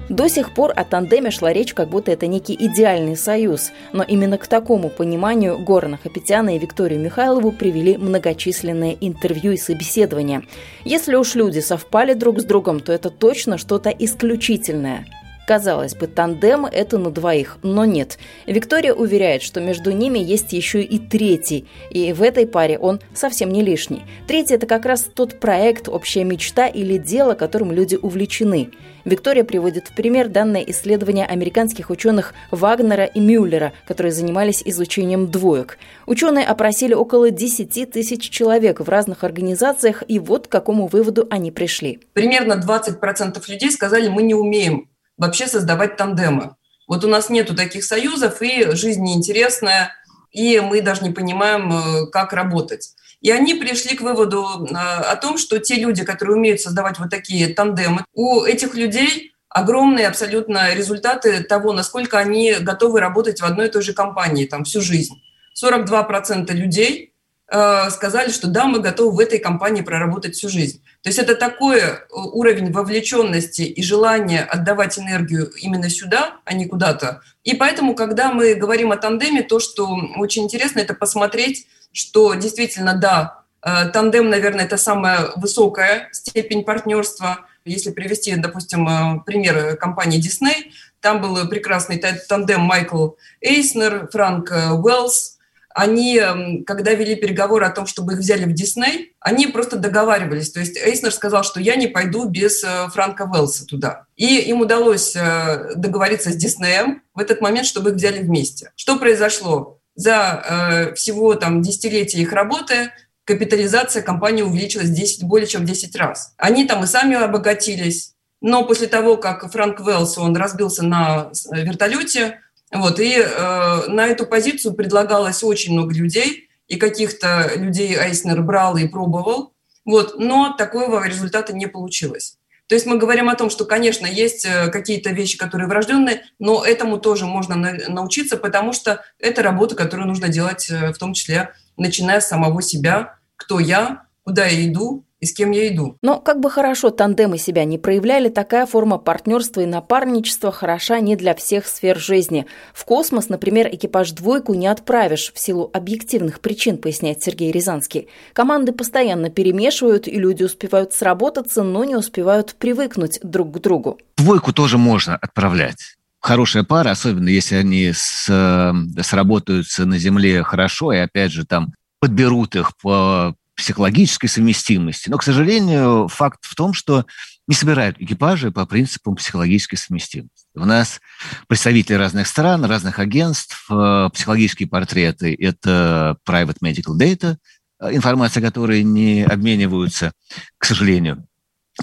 До 0.08 0.30
сих 0.30 0.54
пор 0.54 0.72
о 0.74 0.86
тандеме 0.86 1.30
шла 1.30 1.52
речь, 1.52 1.74
как 1.74 1.90
будто 1.90 2.10
это 2.10 2.26
некий 2.26 2.56
идеальный 2.58 3.18
союз, 3.18 3.74
но 3.92 4.02
именно 4.04 4.38
к 4.38 4.48
такому 4.48 4.88
пониманию 4.88 5.60
Горна 5.60 6.00
Хапетяна 6.02 6.56
и 6.56 6.60
Викторию 6.60 7.02
Михайлову 7.02 7.52
привели 7.52 7.98
многочисленные 7.98 8.96
интервью 9.06 9.52
и 9.52 9.58
собеседования. 9.58 10.44
Если 10.86 11.16
уж 11.16 11.36
люди 11.36 11.60
совпали 11.60 12.14
друг 12.14 12.40
с 12.40 12.46
другом, 12.46 12.80
то 12.80 12.94
это 12.94 13.10
точно 13.10 13.58
что-то 13.58 13.90
исключительное– 13.90 15.06
Казалось 15.46 15.94
бы, 15.94 16.08
тандем– 16.08 16.66
это 16.72 16.98
на 16.98 17.12
двоих, 17.12 17.60
но 17.62 17.86
нет. 17.86 18.18
Виктория 18.48 18.94
уверяет, 18.94 19.44
что 19.44 19.62
между 19.62 19.92
ними 19.92 20.18
есть 20.18 20.54
еще 20.54 20.82
и 20.82 20.98
третий, 20.98 21.68
и 21.92 22.14
в 22.14 22.24
этой 22.24 22.48
паре 22.48 22.80
он 22.80 23.00
совсем 23.14 23.52
не 23.52 23.62
лишний. 23.62 24.02
Третий– 24.28 24.54
это 24.56 24.66
как 24.66 24.86
раз 24.86 25.04
тот 25.04 25.40
проект, 25.40 25.88
общая 25.88 26.24
мечта 26.24 26.66
или 26.66 26.98
дело, 26.98 27.36
которым 27.36 27.72
люди 27.72 27.96
увлечены. 27.96 28.72
Виктория 29.06 29.44
приводит 29.44 29.90
в 29.90 29.96
пример 29.96 30.30
данное 30.30 30.64
исследование 30.64 31.28
американских 31.28 31.92
ученых 31.92 32.34
Вагнера 32.50 33.06
и 33.06 33.20
Мюллера, 33.20 33.74
которые 33.88 34.12
занимались 34.12 34.64
изучением 34.66 35.30
двоек. 35.30 35.78
Ученые 36.08 36.48
опросили 36.48 36.96
около 36.96 37.30
10 37.30 37.92
тысяч 37.92 38.28
человек 38.32 38.80
в 38.80 38.90
разных 38.90 39.24
организациях, 39.24 40.02
и 40.08 40.18
вот 40.18 40.48
к 40.48 40.52
какому 40.52 40.88
выводу 40.88 41.28
они 41.30 41.52
пришли. 41.52 42.00
Примерно 42.14 42.54
20% 42.54 43.44
людей 43.48 43.70
сказали, 43.70 44.10
мы 44.10 44.24
не 44.24 44.34
умеем 44.34 44.90
вообще 45.18 45.48
создавать 45.48 45.98
тандемы. 45.98 46.56
Вот 46.88 47.04
у 47.04 47.08
нас 47.08 47.30
нету 47.30 47.56
таких 47.56 47.84
союзов, 47.84 48.42
и 48.42 48.76
жизнь 48.76 49.02
неинтересная, 49.02 49.92
и 50.32 50.60
мы 50.60 50.82
даже 50.82 51.04
не 51.04 51.12
понимаем, 51.12 51.72
э, 51.72 52.08
как 52.12 52.34
работать. 52.34 52.94
И 53.22 53.32
они 53.32 53.56
пришли 53.56 53.96
к 53.96 54.02
выводу 54.02 54.68
э, 54.70 54.76
о 54.76 55.16
том, 55.16 55.38
что 55.38 55.58
те 55.60 55.76
люди, 55.76 56.04
которые 56.04 56.36
умеют 56.36 56.62
создавать 56.62 57.00
вот 57.00 57.10
такие 57.10 57.48
тандемы, 57.48 58.06
у 58.14 58.44
этих 58.44 58.76
людей 58.76 59.32
огромные 59.50 60.08
абсолютно 60.08 60.76
результаты 60.76 61.44
того, 61.44 61.72
насколько 61.72 62.20
они 62.20 62.56
готовы 62.60 63.00
работать 63.00 63.42
в 63.42 63.46
одной 63.46 63.68
и 63.68 63.72
той 63.72 63.82
же 63.82 63.94
компании 63.94 64.46
там, 64.46 64.66
всю 64.66 64.82
жизнь. 64.82 65.16
42% 65.60 66.52
людей 66.52 67.15
сказали, 67.48 68.32
что 68.32 68.48
да, 68.48 68.66
мы 68.66 68.80
готовы 68.80 69.16
в 69.16 69.20
этой 69.20 69.40
компании 69.40 69.82
проработать 69.82 70.36
всю 70.36 70.50
жизнь. 70.50 70.82
То 71.06 71.10
есть 71.10 71.20
это 71.20 71.36
такой 71.36 71.82
э, 71.82 72.00
уровень 72.12 72.72
вовлеченности 72.72 73.62
и 73.62 73.84
желания 73.84 74.42
отдавать 74.42 74.98
энергию 74.98 75.52
именно 75.62 75.88
сюда, 75.88 76.38
а 76.46 76.56
не 76.56 76.66
куда-то. 76.66 77.22
И 77.44 77.54
поэтому, 77.54 77.94
когда 77.94 78.32
мы 78.32 78.56
говорим 78.56 78.92
о 78.92 78.98
тандеме, 78.98 79.44
то, 79.44 79.60
что 79.60 79.88
очень 80.18 80.46
интересно, 80.46 80.80
это 80.80 80.96
посмотреть, 80.96 81.68
что 81.92 82.34
действительно, 82.34 82.96
да, 82.96 83.44
э, 83.62 83.90
тандем, 83.90 84.32
наверное, 84.32 84.66
это 84.66 84.78
самая 84.78 85.30
высокая 85.36 86.10
степень 86.12 86.64
партнерства. 86.64 87.46
Если 87.66 87.92
привести, 87.92 88.36
допустим, 88.36 89.22
пример 89.28 89.78
компании 89.78 90.20
Disney, 90.20 90.72
там 91.02 91.22
был 91.22 91.48
прекрасный 91.48 91.98
тандем 92.28 92.62
Майкл 92.62 93.10
Эйснер, 93.42 94.10
Франк 94.12 94.50
Уэллс– 94.50 95.34
они, 95.76 96.64
когда 96.66 96.94
вели 96.94 97.16
переговоры 97.16 97.66
о 97.66 97.70
том, 97.70 97.86
чтобы 97.86 98.14
их 98.14 98.20
взяли 98.20 98.46
в 98.46 98.54
Дисней, 98.54 99.14
они 99.20 99.48
просто 99.48 99.78
договаривались. 99.78 100.52
То 100.52 100.60
есть 100.62 100.78
Эйснер 100.78 101.12
сказал, 101.12 101.44
что 101.44 101.60
я 101.60 101.76
не 101.76 101.88
пойду 101.88 102.30
без 102.30 102.64
э, 102.64 102.88
Франка 102.94 103.30
Велса 103.32 103.66
туда. 103.66 104.06
И 104.16 104.38
им 104.40 104.62
удалось 104.62 105.16
э, 105.16 105.74
договориться 105.76 106.32
с 106.32 106.36
Диснеем 106.36 107.04
в 107.14 107.20
этот 107.20 107.42
момент, 107.42 107.68
чтобы 107.68 107.90
их 107.90 107.98
взяли 107.98 108.20
вместе. 108.24 108.72
Что 108.76 108.98
произошло? 108.98 109.80
за 109.96 110.44
э, 110.92 110.94
всего 110.94 111.36
там 111.36 111.62
десятилетия 111.62 112.20
их 112.20 112.34
работы 112.34 112.92
капитализация 113.24 114.04
компании 114.04 114.44
увеличилась 114.44 114.90
10, 114.90 115.24
более 115.24 115.48
чем 115.48 115.64
в 115.64 115.66
10 115.66 115.96
раз. 115.96 116.34
Они 116.38 116.66
там 116.66 116.84
и 116.84 116.88
сами 116.88 117.16
обогатились, 117.16 118.14
но 118.40 118.64
после 118.66 118.88
того, 118.88 119.18
как 119.18 119.52
Франк 119.52 119.80
Велс, 119.80 120.18
он 120.18 120.36
разбился 120.36 120.84
на 120.84 121.32
вертолете, 121.52 122.42
вот, 122.72 123.00
и 123.00 123.18
э, 123.18 123.88
на 123.88 124.08
эту 124.08 124.26
позицию 124.26 124.74
предлагалось 124.74 125.44
очень 125.44 125.74
много 125.74 125.94
людей, 125.94 126.50
и 126.68 126.78
каких-то 126.78 127.52
людей 127.56 127.96
Айснер 127.96 128.42
брал 128.42 128.76
и 128.78 128.88
пробовал, 128.88 129.54
вот, 129.86 130.18
но 130.18 130.56
такого 130.58 131.06
результата 131.08 131.54
не 131.54 131.68
получилось. 131.68 132.38
То 132.68 132.74
есть 132.74 132.88
мы 132.88 132.98
говорим 132.98 133.30
о 133.30 133.36
том, 133.36 133.52
что, 133.52 133.66
конечно, 133.66 134.08
есть 134.08 134.46
э, 134.46 134.70
какие-то 134.72 135.12
вещи, 135.12 135.38
которые 135.38 135.68
врожденные, 135.68 136.24
но 136.40 136.66
этому 136.66 136.98
тоже 136.98 137.26
можно 137.28 137.56
научиться, 137.88 138.38
потому 138.38 138.74
что 138.74 139.04
это 139.20 139.44
работа, 139.44 139.76
которую 139.76 140.08
нужно 140.08 140.30
делать, 140.30 140.70
э, 140.72 140.92
в 140.92 140.98
том 140.98 141.14
числе, 141.14 141.52
начиная 141.78 142.20
с 142.20 142.28
самого 142.28 142.64
себя, 142.64 143.20
кто 143.36 143.60
я, 143.60 144.06
куда 144.24 144.48
я 144.48 144.68
иду, 144.68 145.05
и 145.26 145.28
с 145.28 145.34
кем 145.34 145.52
я 145.52 145.68
иду. 145.68 145.98
Но 146.04 146.20
как 146.20 146.40
бы 146.40 146.52
хорошо 146.52 146.92
тандемы 146.92 147.40
себя 147.40 147.66
не 147.66 147.80
проявляли, 147.80 148.30
такая 148.30 148.68
форма 148.68 149.00
партнерства 149.00 149.62
и 149.62 149.66
напарничества 149.66 150.52
хороша 150.52 151.00
не 151.00 151.16
для 151.16 151.34
всех 151.34 151.66
сфер 151.68 151.98
жизни. 151.98 152.46
В 152.74 152.86
космос, 152.86 153.28
например, 153.28 153.68
экипаж 153.74 154.12
«двойку» 154.12 154.54
не 154.54 154.68
отправишь 154.68 155.34
в 155.34 155.40
силу 155.40 155.72
объективных 155.74 156.40
причин, 156.40 156.78
поясняет 156.78 157.24
Сергей 157.24 157.52
Рязанский. 157.52 158.08
Команды 158.34 158.72
постоянно 158.72 159.32
перемешивают, 159.32 160.08
и 160.08 160.12
люди 160.12 160.44
успевают 160.44 160.94
сработаться, 160.94 161.64
но 161.64 161.84
не 161.84 161.96
успевают 161.96 162.56
привыкнуть 162.56 163.20
друг 163.24 163.56
к 163.56 163.60
другу. 163.60 163.98
«Двойку» 164.18 164.54
тоже 164.54 164.78
можно 164.78 165.16
отправлять 165.16 165.96
хорошая 166.22 166.64
пара, 166.64 166.90
особенно 166.90 167.30
если 167.30 167.54
они 167.54 167.92
с, 167.94 168.26
э, 168.30 169.04
сработаются 169.04 169.86
на 169.86 170.00
Земле 170.00 170.42
хорошо, 170.42 170.92
и 170.92 170.98
опять 170.98 171.32
же 171.32 171.46
там 171.46 171.72
подберут 172.00 172.56
их 172.56 172.72
по 172.82 173.36
психологической 173.56 174.30
совместимости. 174.30 175.10
Но, 175.10 175.18
к 175.18 175.24
сожалению, 175.24 176.08
факт 176.08 176.40
в 176.44 176.56
том, 176.56 176.74
что 176.74 177.06
не 177.48 177.56
собирают 177.56 177.98
экипажи 178.00 178.52
по 178.52 178.66
принципам 178.66 179.16
психологической 179.16 179.78
совместимости. 179.78 180.48
У 180.56 180.66
нас 180.66 181.00
представители 181.48 181.96
разных 181.96 182.28
стран, 182.28 182.66
разных 182.66 183.00
агентств, 183.00 183.66
э, 183.70 184.10
психологические 184.14 184.68
портреты– 184.68 185.36
это 185.40 186.18
private 186.28 186.58
medical 186.64 186.98
data, 186.98 187.38
э, 187.80 187.96
информация, 187.96 188.42
которой 188.42 188.84
не 188.84 189.24
обмениваются, 189.24 190.12
к 190.58 190.66
сожалению. 190.66 191.28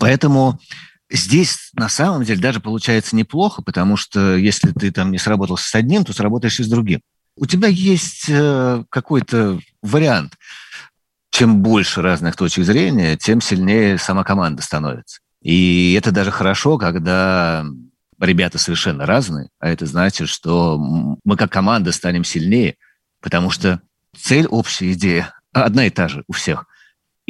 Поэтому 0.01 0.59
здесь 1.11 1.71
на 1.75 1.89
самом 1.89 2.25
деле 2.25 2.41
даже 2.41 2.61
получается 2.61 3.15
неплохо, 3.15 3.63
потому 3.63 3.97
что 3.97 4.37
если 4.37 4.73
ты 4.73 4.91
там 4.91 5.13
не 5.13 5.19
сработал 5.19 5.57
с 5.57 5.75
одним, 5.75 6.05
то 6.05 6.13
сработаешь 6.13 6.59
и 6.59 6.65
с 6.65 6.69
другим. 6.69 7.01
У 7.37 7.47
тебя 7.47 7.69
есть 7.69 8.27
э, 8.29 8.85
какой-то 8.91 9.61
вариант– 9.81 10.35
чем 11.33 11.63
больше 11.63 12.03
разных 12.03 12.37
точек 12.37 12.65
зрения, 12.65 13.17
тем 13.17 13.41
сильнее 13.41 13.97
сама 13.97 14.23
команда 14.23 14.63
становится. 14.63 15.21
И 15.41 15.95
это 15.99 16.13
даже 16.13 16.31
хорошо, 16.31 16.77
когда 16.77 17.65
ребята 18.21 18.59
совершенно 18.59 19.07
разные, 19.07 19.49
а 19.59 19.71
это 19.71 19.87
значит, 19.87 20.29
что 20.29 20.79
мы 20.79 21.37
как 21.37 21.51
команда 21.51 21.91
станем 21.91 22.23
сильнее, 22.23 22.77
потому 23.21 23.51
что 23.51 23.81
цель, 24.17 24.47
общая 24.47 24.93
идея 24.93 25.35
одна 25.53 25.87
и 25.87 25.91
та 25.91 26.07
же 26.07 26.23
у 26.29 26.33
всех. 26.33 26.67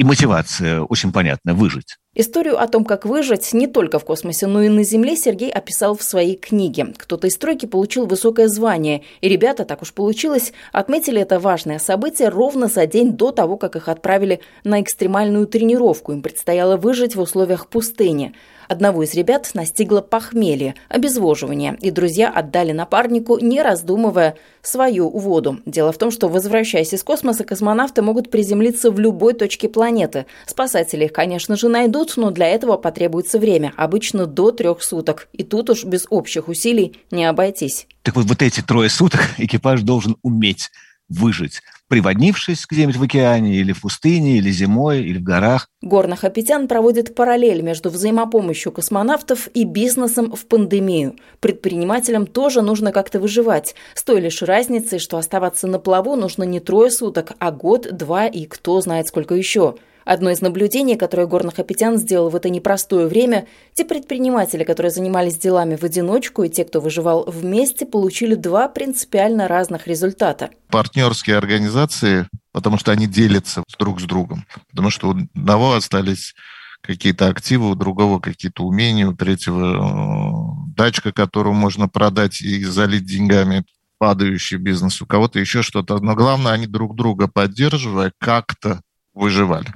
И 0.03 0.05
мотивация 0.05 0.81
очень 0.81 1.13
понятна– 1.13 1.53
выжить. 1.55 1.95
Историю 2.13 2.61
о 2.61 2.67
том, 2.67 2.83
как 2.83 3.05
выжить 3.05 3.53
не 3.53 3.67
только 3.67 3.99
в 3.99 4.03
космосе, 4.03 4.47
но 4.47 4.61
и 4.61 4.67
на 4.67 4.83
Земле 4.83 5.15
Сергей 5.15 5.49
описал 5.49 5.95
в 5.95 6.03
своей 6.03 6.35
книге. 6.35 6.87
Кто-то 6.97 7.27
из 7.27 7.35
стройки 7.35 7.67
получил 7.67 8.05
высокое 8.05 8.49
звание, 8.49 9.03
и 9.21 9.29
ребята, 9.29 9.63
так 9.63 9.81
уж 9.81 9.93
получилось, 9.93 10.51
отметили 10.73 11.21
это 11.21 11.39
важное 11.39 11.79
событие 11.79 12.27
ровно 12.27 12.67
за 12.67 12.85
день 12.85 13.13
до 13.13 13.31
того, 13.31 13.55
как 13.55 13.77
их 13.77 13.87
отправили 13.87 14.41
на 14.65 14.81
экстремальную 14.81 15.47
тренировку. 15.47 16.11
Им 16.11 16.21
предстояло 16.21 16.75
выжить 16.75 17.15
в 17.15 17.21
условиях 17.21 17.69
пустыни. 17.69 18.33
Одного 18.67 19.03
из 19.03 19.13
ребят 19.13 19.49
настигло 19.53 20.01
похмелье, 20.01 20.75
обезвоживание, 20.89 21.77
и 21.81 21.91
друзья 21.91 22.29
отдали 22.29 22.71
напарнику, 22.71 23.37
не 23.39 23.61
раздумывая, 23.61 24.35
свою 24.61 25.09
воду. 25.09 25.59
Дело 25.65 25.91
в 25.91 25.97
том, 25.97 26.09
что, 26.09 26.29
возвращаясь 26.29 26.93
из 26.93 27.03
космоса, 27.03 27.43
космонавты 27.43 28.01
могут 28.01 28.31
приземлиться 28.31 28.91
в 28.91 28.99
любой 28.99 29.33
точке 29.33 29.67
планеты. 29.67 30.25
Спасатели 30.47 31.05
их, 31.05 31.13
конечно 31.13 31.55
же, 31.55 31.67
найдут, 31.67 32.13
но 32.15 32.31
для 32.31 32.47
этого 32.47 32.77
потребуется 32.77 33.39
время, 33.39 33.73
обычно 33.75 34.25
до 34.25 34.51
трех 34.51 34.81
суток. 34.83 35.27
И 35.33 35.43
тут 35.43 35.69
уж 35.69 35.83
без 35.83 36.05
общих 36.09 36.47
усилий 36.47 36.95
не 37.11 37.25
обойтись. 37.25 37.87
Так 38.03 38.15
вот, 38.15 38.25
вот 38.25 38.41
эти 38.41 38.61
трое 38.61 38.89
суток 38.89 39.21
экипаж 39.37 39.81
должен 39.81 40.17
уметь 40.21 40.71
выжить 41.09 41.61
приводнившись 41.93 42.65
где-нибудь 42.67 42.95
в 42.95 43.03
океане, 43.03 43.55
или 43.55 43.71
в 43.71 43.81
пустыне, 43.81 44.37
или 44.37 44.49
зимой, 44.49 45.03
или 45.03 45.19
в 45.19 45.23
горах. 45.23 45.67
Горнохапетян 45.83 46.67
проводит 46.67 47.13
параллель 47.13 47.61
между 47.61 47.91
взаимопомощью 47.91 48.71
космонавтов 48.71 49.47
и 49.53 49.63
бизнесом 49.63 50.35
в 50.35 50.47
пандемию. 50.47 51.17
Предпринимателям 51.39 52.25
тоже 52.25 52.63
нужно 52.63 52.91
как-то 52.91 53.19
выживать. 53.19 53.75
С 53.93 54.03
той 54.03 54.21
лишь 54.21 54.41
разницей, 54.41 54.97
что 54.97 55.17
оставаться 55.17 55.67
на 55.67 55.77
плаву 55.77 56.15
нужно 56.15 56.45
не 56.45 56.59
трое 56.59 56.89
суток, 56.89 57.33
а 57.37 57.51
год, 57.51 57.87
два 57.95 58.25
и 58.25 58.45
кто 58.45 58.81
знает 58.81 59.05
сколько 59.05 59.35
еще– 59.35 59.75
Одно 60.05 60.31
из 60.31 60.41
наблюдений, 60.41 60.95
которое 60.95 61.27
Горнохапетян 61.27 61.97
сделал 61.97 62.29
в 62.29 62.35
это 62.35 62.49
непростое 62.49 63.07
время, 63.07 63.47
те 63.73 63.85
предприниматели, 63.85 64.63
которые 64.63 64.91
занимались 64.91 65.37
делами 65.37 65.75
в 65.75 65.83
одиночку, 65.83 66.43
и 66.43 66.49
те, 66.49 66.65
кто 66.65 66.81
выживал 66.81 67.25
вместе, 67.27 67.85
получили 67.85 68.35
два 68.35 68.67
принципиально 68.67 69.47
разных 69.47 69.87
результата. 69.87 70.49
Партнерские 70.69 71.37
организации, 71.37 72.27
потому 72.51 72.77
что 72.77 72.91
они 72.91 73.07
делятся 73.07 73.63
друг 73.79 74.01
с 74.01 74.03
другом, 74.03 74.45
потому 74.69 74.89
что 74.89 75.09
у 75.09 75.11
одного 75.11 75.73
остались 75.73 76.35
какие-то 76.81 77.27
активы, 77.29 77.71
у 77.71 77.75
другого 77.75 78.19
какие-то 78.19 78.63
умения, 78.63 79.07
у 79.07 79.15
третьего 79.15 80.67
э, 80.69 80.75
дачка, 80.75 81.13
которую 81.13 81.53
можно 81.53 81.87
продать 81.87 82.41
и 82.41 82.63
залить 82.65 83.05
деньгами 83.05 83.63
падающий 83.97 84.57
бизнес, 84.57 85.01
у 85.01 85.05
кого-то 85.05 85.39
еще 85.39 85.61
что-то. 85.61 85.99
Но 85.99 86.13
главное, 86.13 86.51
они 86.51 86.67
друг 86.67 86.93
друга 86.93 87.29
поддерживая, 87.29 88.11
как-то 88.19 88.81
выживали. 89.13 89.67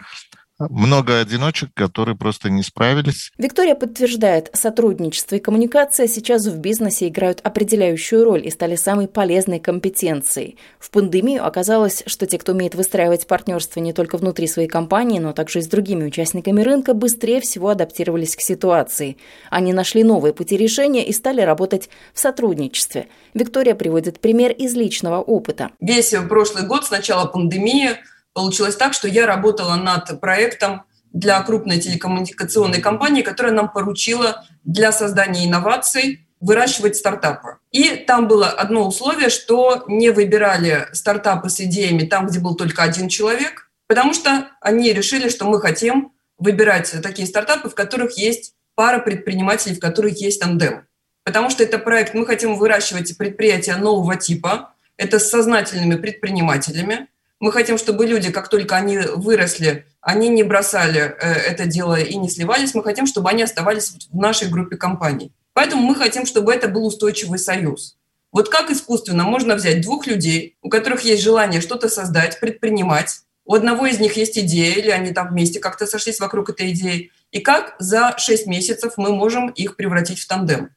Много 0.60 1.20
одиночек, 1.20 1.70
которые 1.76 2.18
просто 2.18 2.50
не 2.50 2.64
справились. 2.64 3.32
Виктория 3.38 3.76
подтверждает, 3.76 4.50
сотрудничество 4.54 5.36
и 5.36 5.40
коммуникация 5.40 6.08
сейчас 6.08 6.48
в 6.48 6.58
бизнесе 6.58 7.10
играют 7.10 7.42
определяющую 7.44 8.24
роль 8.24 8.48
и 8.48 8.50
стали 8.50 8.76
самой 8.76 9.08
полезной 9.08 9.60
компетенцией. 9.60 10.58
В 10.80 10.90
пандемию 10.90 11.46
оказалось, 11.46 12.02
что 12.08 12.26
те, 12.26 12.40
кто 12.40 12.54
умеет 12.54 12.74
выстраивать 12.74 13.28
партнерство 13.28 13.82
не 13.82 13.94
только 13.94 14.18
внутри 14.18 14.48
своей 14.48 14.68
компании, 14.68 15.20
но 15.20 15.32
также 15.32 15.60
и 15.60 15.62
с 15.62 15.68
другими 15.68 16.06
участниками 16.06 16.62
рынка, 16.62 16.96
быстрее 16.96 17.40
всего 17.40 17.70
адаптировались 17.70 18.36
к 18.36 18.42
ситуации. 18.42 19.18
Они 19.52 19.74
нашли 19.74 20.04
новые 20.04 20.34
пути 20.34 20.58
решения 20.58 21.06
и 21.06 21.14
стали 21.14 21.42
работать 21.42 21.88
в 22.16 22.20
сотрудничестве. 22.20 23.10
Виктория 23.36 23.76
приводит 23.76 24.20
пример 24.20 24.54
из 24.54 24.74
личного 24.74 25.22
опыта. 25.22 25.70
Весь 25.80 26.16
прошлый 26.28 26.66
год 26.66 26.86
с 26.86 26.90
начала 26.90 27.28
пандемии– 27.28 27.92
получилось 28.38 28.76
так, 28.76 28.94
что 28.94 29.08
я 29.08 29.26
работала 29.26 29.78
над 29.78 30.22
проектом 30.22 30.84
для 31.12 31.42
крупной 31.42 31.80
телекоммуникационной 31.80 32.82
компании, 32.82 33.24
которая 33.24 33.52
нам 33.52 33.68
поручила 33.68 34.46
для 34.64 34.92
создания 34.92 35.48
инноваций 35.48 36.28
выращивать 36.40 36.96
стартапы. 36.96 37.58
И 37.72 37.96
там 37.96 38.28
было 38.28 38.48
одно 38.48 38.88
условие, 38.88 39.30
что 39.30 39.86
не 39.88 40.12
выбирали 40.12 40.88
стартапы 40.94 41.50
с 41.50 41.60
идеями 41.62 42.06
там, 42.06 42.28
где 42.28 42.40
был 42.40 42.54
только 42.54 42.84
один 42.84 43.10
человек, 43.10 43.72
потому 43.88 44.14
что 44.14 44.50
они 44.62 44.94
решили, 44.94 45.30
что 45.30 45.46
мы 45.46 45.60
хотим 45.60 46.12
выбирать 46.38 46.94
такие 47.02 47.28
стартапы, 47.28 47.72
в 47.72 47.74
которых 47.74 48.20
есть 48.20 48.54
пара 48.76 49.00
предпринимателей, 49.00 49.74
в 49.74 49.80
которых 49.80 50.22
есть 50.22 50.42
тандем. 50.42 50.86
Потому 51.24 51.50
что 51.50 51.64
это 51.64 51.80
проект, 51.80 52.14
мы 52.14 52.28
хотим 52.28 52.56
выращивать 52.56 53.18
предприятия 53.18 53.78
нового 53.78 54.16
типа, 54.16 54.76
это 54.96 55.18
с 55.18 55.28
сознательными 55.28 55.96
предпринимателями, 55.96 57.08
мы 57.40 57.52
хотим, 57.52 57.78
чтобы 57.78 58.06
люди, 58.06 58.32
как 58.32 58.50
только 58.50 58.76
они 58.76 58.98
выросли, 58.98 59.86
они 60.02 60.30
не 60.30 60.44
бросали 60.44 61.00
э, 61.00 61.32
это 61.34 61.66
дело 61.66 62.00
и 62.00 62.16
не 62.16 62.30
сливались. 62.30 62.74
Мы 62.74 62.84
хотим, 62.84 63.06
чтобы 63.06 63.30
они 63.30 63.44
оставались 63.44 63.92
в 64.12 64.18
нашей 64.18 64.50
группе 64.50 64.78
компаний. 64.78 65.32
Поэтому 65.54 65.82
мы 65.84 65.96
хотим, 65.96 66.26
чтобы 66.26 66.54
это 66.54 66.68
был 66.68 66.86
устойчивый 66.86 67.40
союз. 67.40 67.98
Вот 68.32 68.50
как 68.50 68.70
искусственно 68.70 69.24
можно 69.24 69.56
взять 69.56 69.82
двух 69.82 70.08
людей, 70.08 70.58
у 70.62 70.70
которых 70.70 71.02
есть 71.02 71.24
желание 71.24 71.62
что-то 71.62 71.90
создать, 71.90 72.40
предпринимать, 72.40 73.22
у 73.46 73.54
одного 73.54 73.86
из 73.88 74.00
них 74.00 74.18
есть 74.18 74.38
идея, 74.38 74.76
или 74.76 74.90
они 74.90 75.14
там 75.14 75.30
вместе 75.30 75.60
как-то 75.60 75.88
сошлись 75.88 76.20
вокруг 76.20 76.50
этой 76.50 76.72
идеи, 76.72 77.12
и 77.32 77.40
как 77.40 77.76
за 77.80 78.14
6 78.18 78.46
месяцев 78.46 78.94
мы 78.98 79.16
можем 79.16 79.48
их 79.50 79.78
превратить 79.78 80.20
в 80.20 80.28
тандем. 80.28 80.72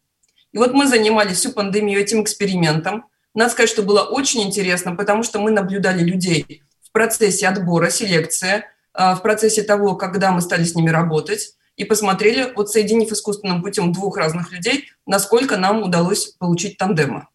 И 0.53 0.59
вот 0.59 0.73
мы 0.73 0.87
занимались 0.87 1.39
всю 1.39 1.51
пандемию 1.51 2.01
этим 2.01 2.23
экспериментом, 2.23 3.07
надо 3.35 3.53
сказать, 3.53 3.71
что 3.71 3.83
было 3.83 4.03
очень 4.03 4.43
интересно, 4.43 4.95
потому 4.97 5.23
что 5.23 5.39
мы 5.39 5.51
наблюдали 5.51 6.03
людей 6.03 6.63
в 6.83 6.93
процессе 6.93 7.47
отбора, 7.47 7.91
селекции, 7.91 8.65
а, 8.93 9.15
в 9.15 9.23
процессе 9.23 9.63
того, 9.63 9.95
когда 9.95 10.33
мы 10.33 10.41
стали 10.41 10.65
с 10.65 10.75
ними 10.75 10.91
работать, 10.91 11.55
и 11.77 11.85
посмотрели, 11.85 12.53
вот 12.57 12.71
соединив 12.71 13.11
искусственным 13.11 13.63
путем 13.63 13.93
двух 13.93 14.17
разных 14.19 14.53
людей, 14.53 14.91
насколько 15.07 15.57
нам 15.57 15.83
удалось 15.83 16.27
получить 16.39 16.77
тандемы. 16.77 17.27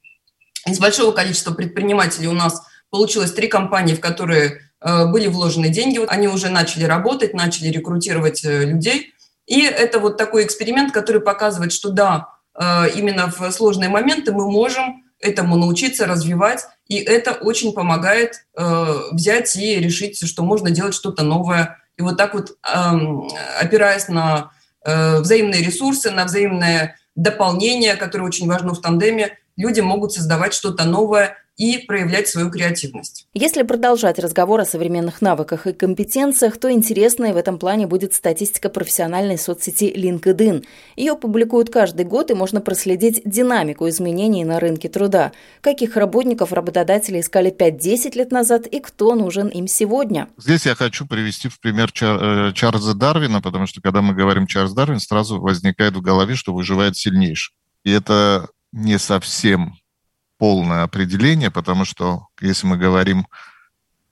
Из 0.68 0.80
большого 0.80 1.14
количества 1.14 1.54
предпринимателей 1.54 2.28
у 2.28 2.34
нас 2.34 2.62
получилось 2.92 3.32
три 3.32 3.48
компании, 3.48 3.96
в 3.96 4.02
которые 4.02 4.62
э, 4.82 5.06
были 5.08 5.28
вложены 5.28 5.70
деньги, 5.70 6.00
они 6.08 6.28
уже 6.28 6.50
начали 6.50 6.84
работать, 6.84 7.34
начали 7.34 7.70
рекрутировать 7.70 8.44
э, 8.46 8.66
людей. 8.66 9.14
И 9.48 9.62
это 9.62 10.00
вот 10.00 10.18
такой 10.18 10.44
эксперимент, 10.44 10.92
который 10.92 11.22
показывает, 11.22 11.72
что 11.72 11.90
да, 11.90 12.30
э, 12.60 12.90
именно 12.96 13.32
в 13.32 13.52
сложные 13.52 13.90
моменты 13.90 14.32
мы 14.32 14.50
можем 14.52 15.05
этому 15.26 15.58
научиться, 15.58 16.06
развивать, 16.06 16.66
и 16.88 16.98
это 16.98 17.32
очень 17.32 17.74
помогает 17.74 18.46
взять 19.12 19.56
и 19.56 19.76
решить, 19.80 20.26
что 20.28 20.44
можно 20.44 20.70
делать 20.70 20.94
что-то 20.94 21.24
новое. 21.24 21.78
И 21.98 22.02
вот 22.02 22.18
так 22.18 22.34
вот, 22.34 22.58
эм, 22.74 23.28
опираясь 23.60 24.08
на 24.08 24.52
взаимные 24.86 25.64
ресурсы, 25.64 26.12
на 26.12 26.26
взаимное 26.26 26.96
дополнение, 27.16 27.96
которое 27.96 28.26
очень 28.26 28.48
важно 28.48 28.74
в 28.74 28.82
тандеме, 28.82 29.38
люди 29.58 29.80
могут 29.82 30.14
создавать 30.14 30.54
что-то 30.54 30.86
новое 30.86 31.38
и 31.58 31.78
проявлять 31.78 32.28
свою 32.28 32.50
креативность. 32.50 33.28
Если 33.34 33.64
продолжать 33.64 34.20
разговор 34.20 34.60
о 34.60 34.66
современных 34.66 35.22
навыках 35.22 35.68
и 35.68 35.74
компетенциях, 35.74 36.58
то 36.58 36.72
интересной 36.72 37.32
в 37.32 37.38
этом 37.38 37.58
плане 37.60 37.88
будет 37.88 38.14
статистика 38.14 38.70
профессиональной 38.70 39.38
соцсети 39.38 39.94
LinkedIn. 39.96 40.66
Ее 40.98 41.16
публикуют 41.16 41.70
каждый 41.70 42.06
год, 42.06 42.30
и 42.30 42.34
можно 42.34 42.60
проследить 42.60 43.22
динамику 43.24 43.88
изменений 43.88 44.44
на 44.44 44.60
рынке 44.60 44.90
труда. 44.90 45.32
Каких 45.62 45.96
работников 45.96 46.52
работодатели 46.52 47.22
искали 47.22 47.52
5-10 47.52 48.18
лет 48.18 48.32
назад 48.32 48.68
и 48.68 48.80
кто 48.80 49.16
нужен 49.16 49.48
им 49.48 49.68
сегодня? 49.68 50.28
Здесь 50.38 50.66
я 50.66 50.76
хочу 50.76 51.08
привести 51.08 51.48
в 51.48 51.60
пример 51.62 51.92
Чар- 51.92 52.50
э, 52.50 52.54
Чарльза 52.54 52.94
Дарвина, 52.94 53.42
потому 53.42 53.66
что 53.66 53.82
когда 53.82 54.02
мы 54.02 54.14
говорим 54.14 54.48
Чарльз 54.48 54.74
Дарвин, 54.74 55.00
сразу 55.00 55.40
возникает 55.40 55.96
в 55.96 56.02
голове, 56.02 56.36
что 56.36 56.54
выживает 56.54 56.98
сильнейший. 56.98 57.56
И 57.84 57.92
это 57.92 58.50
не 58.74 59.00
совсем 59.00 59.76
полное 60.38 60.84
определение, 60.84 61.52
потому 61.52 61.86
что 61.86 62.28
если 62.42 62.68
мы 62.68 62.78
говорим 62.78 63.28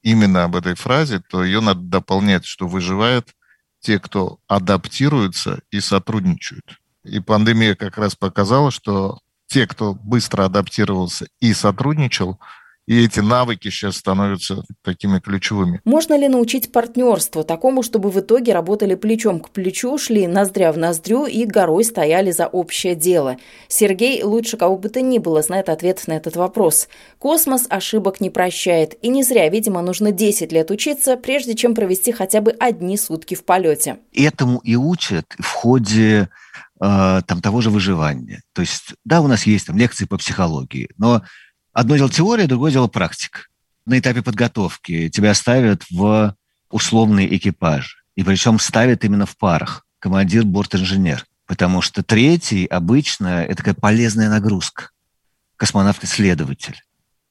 именно 0.02 0.44
об 0.44 0.56
этой 0.56 0.76
фразе, 0.76 1.20
то 1.20 1.44
ее 1.44 1.62
надо 1.62 1.82
дополнять, 1.82 2.46
что 2.46 2.68
выживают 2.68 3.36
те, 3.80 4.00
кто 4.00 4.40
адаптируются 4.48 5.62
и 5.72 5.80
сотрудничают. 5.80 6.80
И 7.04 7.20
пандемия 7.20 7.76
как 7.76 7.98
раз 7.98 8.16
показала, 8.16 8.72
что 8.72 9.20
те, 9.48 9.68
кто 9.68 9.94
быстро 9.94 10.46
адаптировался 10.46 11.28
и 11.40 11.54
сотрудничал, 11.54 12.40
и 12.86 13.06
эти 13.06 13.22
навыки 13.22 13.70
сейчас 13.70 13.98
становятся 13.98 14.64
такими 14.82 15.20
ключевыми. 15.20 15.80
Можно 15.86 16.18
ли 16.18 16.28
научить 16.28 16.72
партнерству 16.72 17.44
такому, 17.44 17.82
чтобы 17.82 18.10
в 18.10 18.20
итоге 18.20 18.54
работали 18.54 18.96
плечом 18.96 19.40
к 19.40 19.52
плечу, 19.52 19.98
шли 19.98 20.28
ноздря 20.28 20.72
в 20.74 20.78
ноздрю 20.78 21.26
и 21.26 21.46
горой 21.46 21.86
стояли 21.86 22.32
за 22.32 22.48
общее 22.48 22.96
дело? 22.96 23.38
Сергей 23.70 24.22
лучше 24.24 24.58
кого 24.58 24.78
бы 24.78 24.90
то 24.90 25.02
ни 25.02 25.18
было 25.18 25.42
знает 25.42 25.70
ответ 25.70 26.04
на 26.08 26.14
этот 26.14 26.36
вопрос. 26.36 26.90
Космос 27.20 27.66
ошибок 27.70 28.20
не 28.20 28.30
прощает, 28.30 28.96
и 29.02 29.08
не 29.08 29.24
зря, 29.24 29.48
видимо, 29.48 29.82
нужно 29.82 30.12
10 30.12 30.52
лет 30.52 30.70
учиться, 30.70 31.16
прежде 31.16 31.56
чем 31.56 31.76
провести 31.76 32.12
хотя 32.12 32.42
бы 32.42 32.52
одни 32.52 32.98
сутки 32.98 33.36
в 33.36 33.46
полете. 33.46 33.98
Этому 34.14 34.60
и 34.60 34.76
учат 34.76 35.26
в 35.40 35.48
ходе 35.48 36.28
э, 36.82 37.22
там, 37.26 37.42
того 37.42 37.62
же 37.62 37.70
выживания. 37.70 38.42
То 38.54 38.62
есть, 38.62 38.94
да, 39.06 39.22
у 39.22 39.28
нас 39.28 39.46
есть 39.46 39.68
там 39.68 39.78
лекции 39.78 40.06
по 40.06 40.18
психологии, 40.18 40.90
но 40.98 41.22
Одно 41.74 41.98
дело 41.98 42.10
теория, 42.10 42.48
другое 42.48 42.72
дело 42.72 42.88
практика. 42.88 43.42
На 43.86 44.00
этапе 44.00 44.22
подготовки 44.22 45.10
тебя 45.10 45.34
ставят 45.34 45.84
в 45.90 46.36
условный 46.70 47.36
экипаж. 47.36 48.04
И 48.16 48.24
причем 48.24 48.60
ставят 48.60 49.04
именно 49.04 49.26
в 49.26 49.36
парах. 49.38 49.86
Командир, 50.00 50.44
борт-инженер. 50.46 51.26
Потому 51.46 51.82
что 51.82 52.04
третий 52.04 52.66
обычно 52.66 53.44
это 53.44 53.58
такая 53.58 53.74
полезная 53.74 54.30
нагрузка. 54.30 54.90
Космонавт-исследователь. 55.58 56.82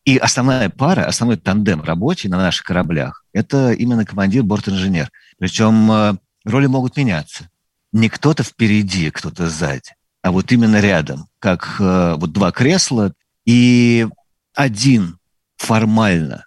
И 0.05 0.17
основная 0.17 0.69
пара, 0.69 1.05
основной 1.05 1.37
тандем 1.37 1.83
рабочий 1.83 2.29
на 2.29 2.37
наших 2.37 2.67
кораблях– 2.67 3.25
это 3.33 3.73
именно 3.73 4.05
командир, 4.05 4.43
борт-инженер. 4.43 5.11
Причем 5.39 5.91
э, 5.93 6.15
роли 6.45 6.67
могут 6.67 6.97
меняться. 6.97 7.49
Не 7.93 8.09
кто-то 8.09 8.43
впереди, 8.43 9.11
кто-то 9.11 9.49
сзади, 9.49 9.95
а 10.23 10.33
вот 10.33 10.51
именно 10.51 10.81
рядом, 10.81 11.29
как 11.39 11.77
э, 11.79 12.15
вот 12.17 12.33
два 12.33 12.51
кресла. 12.51 13.13
И 13.45 14.09
один 14.55 15.19
формально 15.57 16.47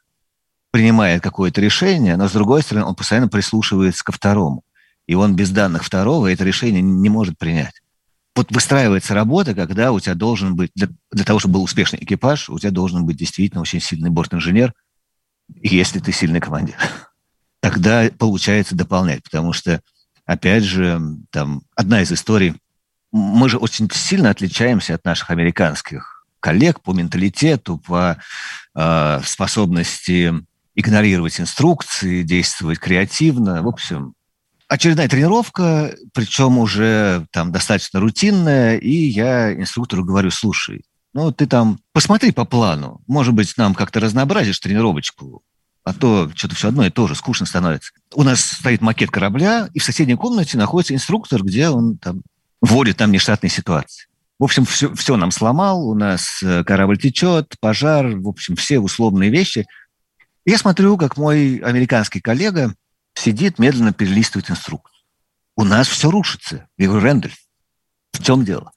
принимает 0.72 1.24
какое-то 1.24 1.62
решение, 1.62 2.18
но 2.18 2.28
с 2.28 2.34
другой 2.34 2.62
стороны 2.62 2.86
он 2.86 2.96
постоянно 2.96 3.30
прислушивается 3.30 4.04
ко 4.04 4.12
второму. 4.12 4.63
И 5.08 5.15
он 5.15 5.36
без 5.36 5.52
данных 5.52 5.86
второго 5.86 6.32
это 6.32 6.44
решение 6.44 6.82
не 6.82 7.10
может 7.10 7.38
принять. 7.38 7.82
Вот 8.36 8.52
выстраивается 8.52 9.13
работа, 9.13 9.56
когда 9.56 9.94
у 9.94 10.00
тебя 10.00 10.15
должен 10.15 10.56
быть, 10.56 10.72
для, 10.76 10.89
для 11.12 11.24
того, 11.24 11.39
чтобы 11.39 11.54
был 11.54 11.63
успешный 11.63 12.00
экипаж, 12.02 12.50
у 12.50 12.60
тебя 12.60 12.72
должен 12.72 13.06
быть 13.06 13.15
действительно 13.15 13.62
очень 13.62 13.80
сильный 13.80 14.10
борт-инженер, 14.10 14.74
если 15.48 16.00
ты 16.00 16.12
сильный 16.12 16.41
командир. 16.41 16.76
Тогда 17.62 18.10
получается 18.18 18.76
дополнять, 18.76 19.24
потому 19.24 19.54
что, 19.54 19.82
опять 20.26 20.63
же, 20.63 21.00
там 21.30 21.62
одна 21.76 22.02
из 22.02 22.12
историй, 22.12 22.56
мы 23.13 23.48
же 23.48 23.58
очень 23.58 23.89
сильно 23.89 24.30
отличаемся 24.30 24.96
от 24.96 25.06
наших 25.06 25.30
американских 25.30 26.14
коллег 26.45 26.81
по 26.81 26.93
менталитету, 26.93 27.79
по 27.79 28.17
э, 28.75 29.21
способности 29.25 30.31
игнорировать 30.75 31.39
инструкции, 31.39 32.21
действовать 32.21 32.77
креативно. 32.77 33.63
В 33.63 33.67
общем, 33.67 34.13
очередная 34.67 35.10
тренировка, 35.10 35.95
причем 36.13 36.60
уже 36.60 37.25
там 37.31 37.51
достаточно 37.51 37.99
рутинная, 37.99 38.77
и 38.77 38.91
я 38.91 39.55
инструктору 39.55 40.05
говорю, 40.05 40.29
слушай, 40.29 40.84
ну 41.13 41.31
ты 41.31 41.47
там 41.47 41.79
посмотри 41.93 42.31
по 42.31 42.45
плану, 42.45 43.01
может 43.08 43.34
быть, 43.34 43.58
нам 43.58 43.73
как-то 43.73 43.99
разнообразишь 43.99 44.60
тренировочку, 44.60 45.41
а 45.84 45.95
то 45.95 46.29
что-то 46.36 46.53
все 46.53 46.67
одно 46.67 46.86
и 46.86 46.91
то 46.91 47.08
же, 47.08 47.15
скучно 47.15 47.47
становится. 47.47 47.91
У 48.13 48.21
нас 48.21 48.39
стоит 48.41 48.81
макет 48.81 49.10
корабля, 49.10 49.67
и 49.73 49.79
в 49.79 49.84
соседней 49.84 50.15
комнате 50.15 50.60
находится 50.60 50.93
инструктор, 50.93 51.41
где 51.41 51.69
он 51.69 51.97
там 51.97 52.21
вводит 52.62 52.97
там 52.97 53.12
нештатные 53.12 53.49
ситуации. 53.49 54.05
В 54.38 54.43
общем, 54.43 54.65
все, 54.65 54.93
все 54.93 55.15
нам 55.15 55.32
сломал, 55.32 55.88
у 55.88 55.95
нас 55.95 56.43
э, 56.43 56.63
корабль 56.63 56.98
течет, 56.98 57.56
пожар, 57.62 58.08
в 58.08 58.28
общем, 58.28 58.56
все 58.56 58.80
условные 58.80 59.30
вещи. 59.30 59.65
Я 60.45 60.58
смотрю, 60.58 60.98
как 60.98 61.15
мой 61.15 61.58
американский 61.58 62.19
коллега 62.19 62.76
сидит, 63.13 63.60
медленно 63.60 63.93
перелистывает 63.93 64.52
инструкцию. 64.52 64.93
У 65.56 65.63
нас 65.63 65.88
все 65.88 66.12
рушится. 66.12 66.67
Я 66.78 66.88
говорю, 66.88 67.06
Рэндальф, 67.06 67.38
в 68.12 68.24
чем 68.24 68.43
дело? 68.43 68.71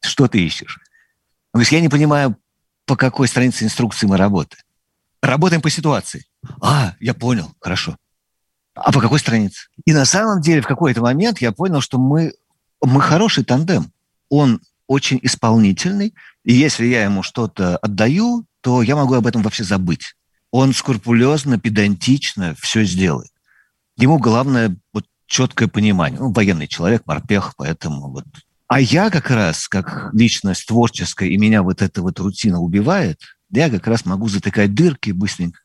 Что 0.00 0.26
ты 0.26 0.44
ищешь? 0.44 0.80
Он 1.52 1.58
говорит, 1.58 1.72
я 1.72 1.80
не 1.80 1.88
понимаю, 1.88 2.36
по 2.84 2.96
какой 2.96 3.28
странице 3.28 3.64
инструкции 3.64 4.06
мы 4.06 4.16
работаем. 4.16 4.62
Работаем 5.22 5.62
по 5.62 5.70
ситуации. 5.70 6.26
А, 6.60 6.94
я 6.98 7.14
понял, 7.14 7.52
хорошо. 7.60 7.96
А 8.74 8.92
по 8.92 9.00
какой 9.00 9.18
странице? 9.18 9.68
И 9.84 9.92
на 9.92 10.04
самом 10.04 10.40
деле 10.40 10.60
в 10.60 10.66
какой-то 10.66 11.02
момент 11.02 11.40
я 11.40 11.52
понял, 11.52 11.80
что 11.80 11.98
мы, 11.98 12.34
мы 12.80 13.00
хороший 13.00 13.44
тандем. 13.44 13.92
Он 14.28 14.60
очень 14.88 15.20
исполнительный, 15.22 16.14
и 16.44 16.52
если 16.52 16.86
я 16.86 17.04
ему 17.04 17.22
что-то 17.22 17.76
отдаю, 17.76 18.44
то 18.60 18.82
я 18.82 18.96
могу 18.96 19.14
об 19.14 19.26
этом 19.26 19.42
вообще 19.42 19.62
забыть. 19.62 20.16
Он 20.50 20.72
скрупулезно, 20.72 21.60
педантично 21.60 22.56
все 22.58 22.82
сделает. 22.82 23.30
Ему 23.96 24.18
главное 24.18 24.76
вот 24.92 25.04
четкое 25.26 25.68
понимание. 25.68 26.20
Он 26.20 26.32
военный 26.32 26.66
человек, 26.66 27.02
морпех, 27.06 27.54
поэтому 27.56 28.10
вот. 28.10 28.24
А 28.66 28.80
я 28.80 29.10
как 29.10 29.30
раз, 29.30 29.68
как 29.68 30.10
личность 30.12 30.66
творческая, 30.66 31.28
и 31.28 31.36
меня 31.36 31.62
вот 31.62 31.82
эта 31.82 32.02
вот 32.02 32.18
рутина 32.18 32.58
убивает– 32.58 33.20
я 33.50 33.70
как 33.70 33.86
раз 33.86 34.04
могу 34.04 34.28
затыкать 34.28 34.74
дырки, 34.74 35.10
быстренько, 35.10 35.58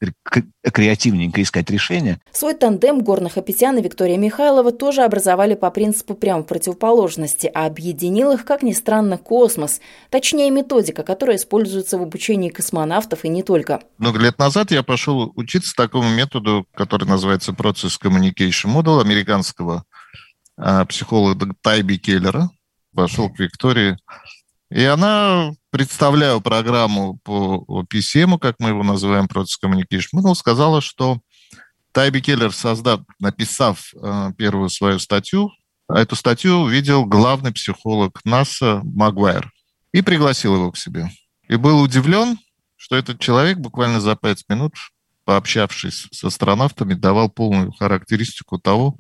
креативненько 0.64 1.42
искать 1.42 1.70
решения. 1.70 2.20
Свой 2.32 2.54
тандем 2.54 3.02
горных 3.02 3.38
Апетян 3.38 3.78
и 3.78 3.82
Виктория 3.82 4.18
Михайлова 4.18 4.72
тоже 4.72 5.04
образовали 5.04 5.56
по 5.56 5.70
принципу 5.70 6.14
прямо 6.14 6.44
противоположности, 6.44 7.52
а 7.54 7.66
объединил 7.66 8.32
их, 8.32 8.46
как 8.46 8.64
ни 8.64 8.74
странно, 8.74 9.18
космос, 9.18 9.82
точнее 10.10 10.50
методика, 10.50 11.04
которая 11.04 11.38
используется 11.38 11.98
в 11.98 12.02
обучении 12.02 12.50
космонавтов 12.50 13.26
и 13.26 13.30
не 13.30 13.44
только. 13.44 13.82
Много 13.98 14.20
лет 14.20 14.38
назад 14.40 14.72
я 14.72 14.84
пошел 14.84 15.34
учиться 15.36 15.76
такому 15.76 16.10
методу, 16.10 16.66
который 16.74 17.08
называется 17.08 17.52
Process 17.52 18.00
Communication 18.02 18.74
Model 18.74 19.02
американского 19.02 19.84
а, 20.58 20.86
психолога 20.86 21.54
Тайби 21.62 21.98
Келлера. 21.98 22.50
Пошел 22.96 23.30
к 23.30 23.40
Виктории 23.40 23.98
и 24.74 24.84
она, 24.86 25.52
представляя 25.74 26.40
программу 26.40 27.18
по 27.24 27.66
PCM, 27.92 28.38
как 28.38 28.58
мы 28.60 28.70
его 28.70 28.84
называем, 28.84 29.26
Process 29.26 29.58
Communication 29.62 30.14
Model, 30.16 30.36
сказала, 30.36 30.82
что 30.82 31.20
Тайби 31.92 32.22
Келлер, 32.22 32.54
создав, 32.54 33.02
написав 33.20 33.92
э, 33.96 34.34
первую 34.38 34.70
свою 34.70 35.00
статью, 35.00 35.50
эту 35.90 36.16
статью 36.16 36.58
увидел 36.58 37.06
главный 37.06 37.52
психолог 37.52 38.20
НАСА 38.24 38.82
Магуайр 38.84 39.52
и 39.92 40.04
пригласил 40.04 40.54
его 40.54 40.72
к 40.72 40.78
себе. 40.78 41.10
И 41.50 41.56
был 41.56 41.82
удивлен, 41.82 42.38
что 42.76 42.96
этот 42.96 43.20
человек 43.20 43.58
буквально 43.58 44.00
за 44.00 44.16
пять 44.16 44.44
минут, 44.50 44.74
пообщавшись 45.26 46.08
с 46.12 46.24
астронавтами, 46.24 46.94
давал 46.94 47.32
полную 47.32 47.72
характеристику 47.72 48.60
того, 48.60 48.96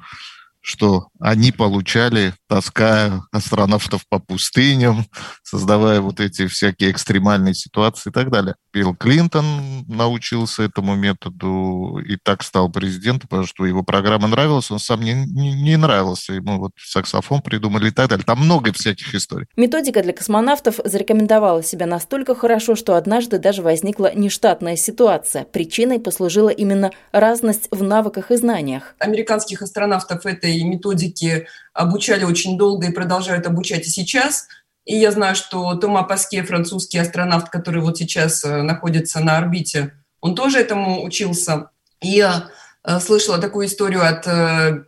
что 0.64 1.10
они 1.20 1.52
получали, 1.52 2.34
таская 2.48 3.22
астронавтов 3.32 4.08
по 4.08 4.20
пустыням, 4.20 5.06
создавая 5.44 6.00
вот 6.00 6.22
эти 6.22 6.48
всякие 6.48 6.92
экстремальные 6.92 7.54
ситуации 7.54 8.10
и 8.10 8.14
так 8.14 8.32
далее. 8.32 8.56
Билл 8.74 8.96
Клинтон 8.96 9.86
научился 9.88 10.64
этому 10.64 10.96
методу 10.96 12.00
и 12.00 12.16
так 12.16 12.44
стал 12.44 12.72
президентом, 12.72 13.28
потому 13.30 13.46
что 13.46 13.66
его 13.66 13.84
программа 13.84 14.28
нравилась, 14.30 14.72
он 14.72 14.80
сам 14.80 15.02
не, 15.02 15.14
не, 15.14 15.54
не 15.54 15.76
нравился, 15.76 16.34
ему 16.34 16.58
вот 16.60 16.72
саксофон 16.78 17.42
придумали 17.42 17.90
и 17.90 17.92
так 17.92 18.10
далее. 18.10 18.24
Там 18.26 18.40
много 18.40 18.72
всяких 18.72 19.14
историй. 19.14 19.48
Методика 19.58 20.02
для 20.02 20.14
космонавтов 20.14 20.80
зарекомендовала 20.86 21.62
себя 21.62 21.86
настолько 21.86 22.36
хорошо, 22.36 22.76
что 22.76 22.96
однажды 22.96 23.38
даже 23.38 23.62
возникла 23.62 24.16
нештатная 24.16 24.78
ситуация. 24.78 25.44
Причиной 25.44 26.00
послужила 26.00 26.50
именно 26.50 26.92
разность 27.12 27.68
в 27.70 27.84
навыках 27.84 28.32
и 28.32 28.38
знаниях. 28.38 28.96
Американских 29.00 29.62
астронавтов 29.62 30.26
этой 30.56 30.64
методике 30.64 31.48
обучали 31.74 32.24
очень 32.24 32.58
долго 32.58 32.88
и 32.88 32.92
продолжают 32.92 33.48
обучать 33.48 33.88
и 33.88 33.90
сейчас. 33.90 34.48
И 34.86 34.98
я 34.98 35.12
знаю, 35.12 35.36
что 35.36 35.76
Тома 35.76 36.04
Паске, 36.04 36.44
французский 36.44 36.98
астронавт, 36.98 37.50
который 37.50 37.82
вот 37.82 37.98
сейчас 37.98 38.44
э, 38.44 38.62
находится 38.62 39.22
на 39.22 39.38
орбите, 39.38 39.94
он 40.20 40.36
тоже 40.36 40.60
этому 40.60 41.04
учился. 41.04 41.70
И 42.02 42.10
я 42.10 42.50
э, 42.84 43.00
слышала 43.00 43.38
такую 43.38 43.68
историю 43.68 44.06
от 44.06 44.28
э, 44.28 44.84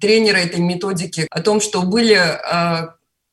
тренера 0.00 0.36
этой 0.36 0.60
методики 0.60 1.26
о 1.30 1.40
том, 1.40 1.60
что 1.60 1.82
были 1.82 2.20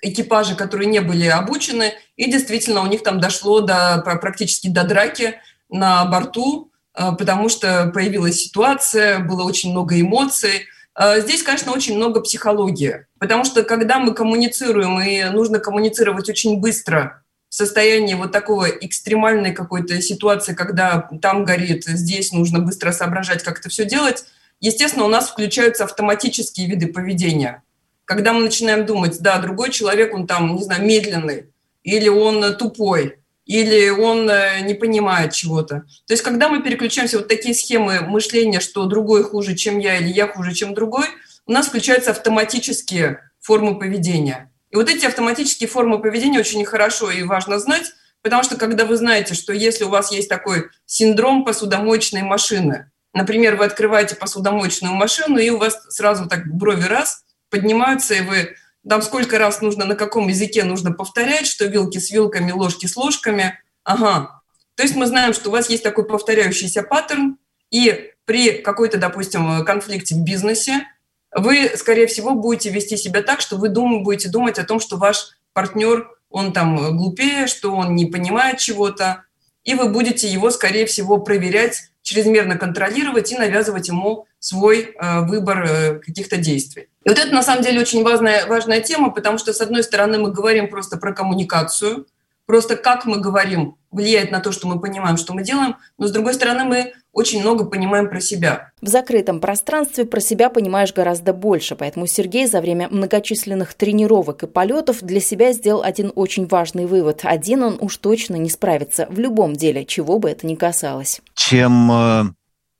экипажи, 0.06 0.56
которые 0.56 0.90
не 0.90 1.00
были 1.00 1.28
обучены, 1.28 1.94
и 2.18 2.30
действительно 2.30 2.82
у 2.82 2.88
них 2.88 3.04
там 3.04 3.22
дошло 3.22 3.62
до, 3.62 4.02
практически 4.04 4.68
до 4.68 4.84
драки 4.84 5.36
на 5.70 6.04
борту, 6.04 6.72
потому 6.94 7.48
что 7.48 7.90
появилась 7.94 8.42
ситуация, 8.42 9.20
было 9.20 9.44
очень 9.44 9.72
много 9.72 10.00
эмоций, 10.02 10.68
здесь, 10.98 11.44
конечно, 11.44 11.72
очень 11.72 11.96
много 11.96 12.22
психологии, 12.22 13.06
потому 13.20 13.46
что 13.46 13.64
когда 13.64 14.00
мы 14.00 14.14
коммуницируем, 14.14 15.00
и 15.00 15.24
нужно 15.26 15.60
коммуницировать 15.60 16.30
очень 16.30 16.60
быстро, 16.60 17.24
в 17.50 17.56
состоянии 17.56 18.16
вот 18.16 18.32
такого 18.32 18.68
экстремальной 18.68 19.54
какой-то 19.54 20.02
ситуации, 20.02 20.56
когда 20.56 21.08
там 21.22 21.46
горит, 21.46 21.84
здесь 21.86 22.32
нужно 22.32 22.58
быстро 22.58 22.92
соображать, 22.92 23.44
как 23.44 23.60
это 23.60 23.70
все 23.70 23.86
делать, 23.86 24.26
естественно, 24.60 25.06
у 25.06 25.08
нас 25.08 25.30
включаются 25.30 25.84
автоматические 25.84 26.68
виды 26.68 26.88
поведения. 26.88 27.62
Когда 28.06 28.34
мы 28.34 28.42
начинаем 28.42 28.88
думать, 28.88 29.20
да, 29.20 29.38
другой 29.38 29.70
человек, 29.70 30.16
он 30.16 30.26
там, 30.26 30.56
не 30.56 30.64
знаю, 30.64 30.84
медленный, 30.84 31.52
или 31.84 32.10
он 32.10 32.58
тупой, 32.58 33.20
или 33.46 33.90
он 33.90 34.30
э, 34.30 34.62
не 34.62 34.74
понимает 34.74 35.34
чего-то. 35.34 35.84
То 36.08 36.14
есть, 36.14 36.24
когда 36.24 36.50
мы 36.50 36.62
переключаемся 36.62 37.18
вот 37.18 37.28
такие 37.28 37.54
схемы 37.54 38.02
мышления, 38.02 38.60
что 38.60 38.86
другой 38.86 39.24
хуже, 39.24 39.56
чем 39.56 39.80
я, 39.80 39.98
или 39.98 40.08
я 40.08 40.28
хуже, 40.28 40.54
чем 40.54 40.74
другой, 40.74 41.08
у 41.46 41.52
нас 41.52 41.68
включаются 41.68 42.12
автоматические 42.12 43.32
формы 43.42 43.78
поведения. 43.78 44.52
И 44.72 44.76
вот 44.76 44.90
эти 44.90 45.06
автоматические 45.06 45.68
формы 45.68 46.02
поведения 46.02 46.40
очень 46.40 46.64
хорошо 46.66 47.12
и 47.12 47.24
важно 47.24 47.60
знать, 47.60 47.92
потому 48.22 48.44
что 48.44 48.56
когда 48.56 48.86
вы 48.86 48.96
знаете, 48.96 49.36
что 49.36 49.54
если 49.54 49.84
у 49.84 49.90
вас 49.90 50.12
есть 50.12 50.30
такой 50.30 50.70
синдром 50.86 51.44
посудомоечной 51.44 52.24
машины, 52.24 52.90
например, 53.14 53.58
вы 53.58 53.66
открываете 53.66 54.16
посудомоечную 54.16 54.96
машину, 54.96 55.38
и 55.38 55.50
у 55.50 55.58
вас 55.58 55.78
сразу 55.90 56.28
так 56.28 56.48
брови 56.48 56.86
раз 56.86 57.24
поднимаются, 57.50 58.16
и 58.16 58.22
вы 58.22 58.56
там 58.88 59.02
сколько 59.02 59.38
раз 59.38 59.62
нужно, 59.62 59.86
на 59.86 59.96
каком 59.96 60.28
языке 60.28 60.64
нужно 60.64 60.92
повторять, 60.92 61.48
что 61.48 61.66
вилки 61.66 61.98
с 61.98 62.12
вилками, 62.12 62.52
ложки 62.52 62.86
с 62.86 62.96
ложками. 62.96 63.60
Ага. 63.84 64.42
То 64.76 64.84
есть 64.84 64.96
мы 64.96 65.06
знаем, 65.06 65.34
что 65.34 65.50
у 65.50 65.52
вас 65.52 65.70
есть 65.70 65.84
такой 65.84 66.06
повторяющийся 66.06 66.84
паттерн, 66.84 67.38
и 67.72 68.12
при 68.26 68.54
какой-то, 68.54 68.98
допустим, 68.98 69.66
конфликте 69.66 70.16
в 70.16 70.24
бизнесе 70.24 70.88
вы, 71.36 71.72
скорее 71.76 72.08
всего, 72.08 72.36
будете 72.36 72.70
вести 72.70 72.98
себя 72.98 73.22
так, 73.22 73.42
что 73.42 73.58
вы 73.58 73.70
дум, 73.70 74.04
будете 74.04 74.30
думать 74.30 74.60
о 74.60 74.64
том, 74.64 74.80
что 74.80 74.98
ваш 74.98 75.32
партнер, 75.54 76.10
он 76.30 76.54
там 76.54 76.98
глупее, 76.98 77.48
что 77.48 77.74
он 77.76 77.96
не 77.96 78.06
понимает 78.06 78.60
чего-то, 78.60 79.24
и 79.64 79.76
вы 79.76 79.90
будете 79.90 80.28
его, 80.28 80.52
скорее 80.52 80.86
всего, 80.86 81.18
проверять, 81.18 81.92
чрезмерно 82.04 82.58
контролировать 82.58 83.32
и 83.32 83.38
навязывать 83.38 83.88
ему 83.88 84.28
свой 84.40 84.94
э, 84.96 85.22
выбор 85.22 85.64
э, 85.64 86.00
каких-то 86.00 86.38
действий. 86.38 86.90
И 87.04 87.10
вот 87.10 87.18
это 87.18 87.34
на 87.34 87.42
самом 87.42 87.64
деле 87.64 87.80
очень 87.80 88.04
важная, 88.04 88.46
важная 88.46 88.82
тема, 88.82 89.10
потому 89.10 89.38
что, 89.38 89.54
с 89.54 89.62
одной 89.62 89.84
стороны, 89.84 90.20
мы 90.20 90.32
говорим 90.32 90.70
просто 90.70 90.98
про 90.98 91.14
коммуникацию, 91.14 92.06
просто 92.46 92.76
как 92.76 93.06
мы 93.06 93.20
говорим 93.20 93.78
влияет 93.90 94.32
на 94.32 94.42
то, 94.42 94.52
что 94.52 94.68
мы 94.68 94.80
понимаем, 94.80 95.18
что 95.18 95.34
мы 95.34 95.44
делаем, 95.44 95.78
но, 95.98 96.08
с 96.08 96.12
другой 96.12 96.34
стороны, 96.34 96.66
мы 96.66 96.94
очень 97.14 97.42
много 97.42 97.66
понимаем 97.66 98.10
про 98.10 98.20
себя. 98.20 98.72
В 98.82 98.88
закрытом 98.88 99.40
пространстве 99.40 100.06
про 100.06 100.20
себя 100.20 100.50
понимаешь 100.50 100.94
гораздо 100.94 101.32
больше, 101.32 101.76
поэтому 101.76 102.08
Сергей 102.08 102.48
за 102.48 102.60
время 102.60 102.90
многочисленных 102.90 103.76
тренировок 103.76 104.44
и 104.44 104.48
полетов 104.48 105.02
для 105.02 105.22
себя 105.22 105.54
сделал 105.54 105.84
один 105.84 106.12
очень 106.16 106.48
важный 106.48 106.88
вывод. 106.88 107.22
Один 107.24 107.64
он 107.64 107.78
уж 107.80 107.98
точно 107.98 108.36
не 108.36 108.50
справится 108.50 109.06
в 109.10 109.20
любом 109.20 109.54
деле, 109.54 109.86
чего 109.86 110.18
бы 110.18 110.30
это 110.32 110.48
ни 110.48 110.56
касалось. 110.56 111.22
Чем 111.36 111.92
э, 111.92 112.24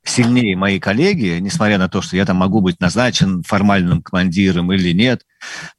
сильнее 0.04 0.56
мои 0.56 0.80
коллеги, 0.80 1.38
несмотря 1.40 1.78
на 1.78 1.88
то, 1.88 2.02
что 2.02 2.16
я 2.16 2.26
там 2.26 2.36
могу 2.38 2.60
быть 2.60 2.80
назначен 2.80 3.44
формальным 3.44 4.02
командиром 4.02 4.72
или 4.72 4.92
нет, 4.92 5.22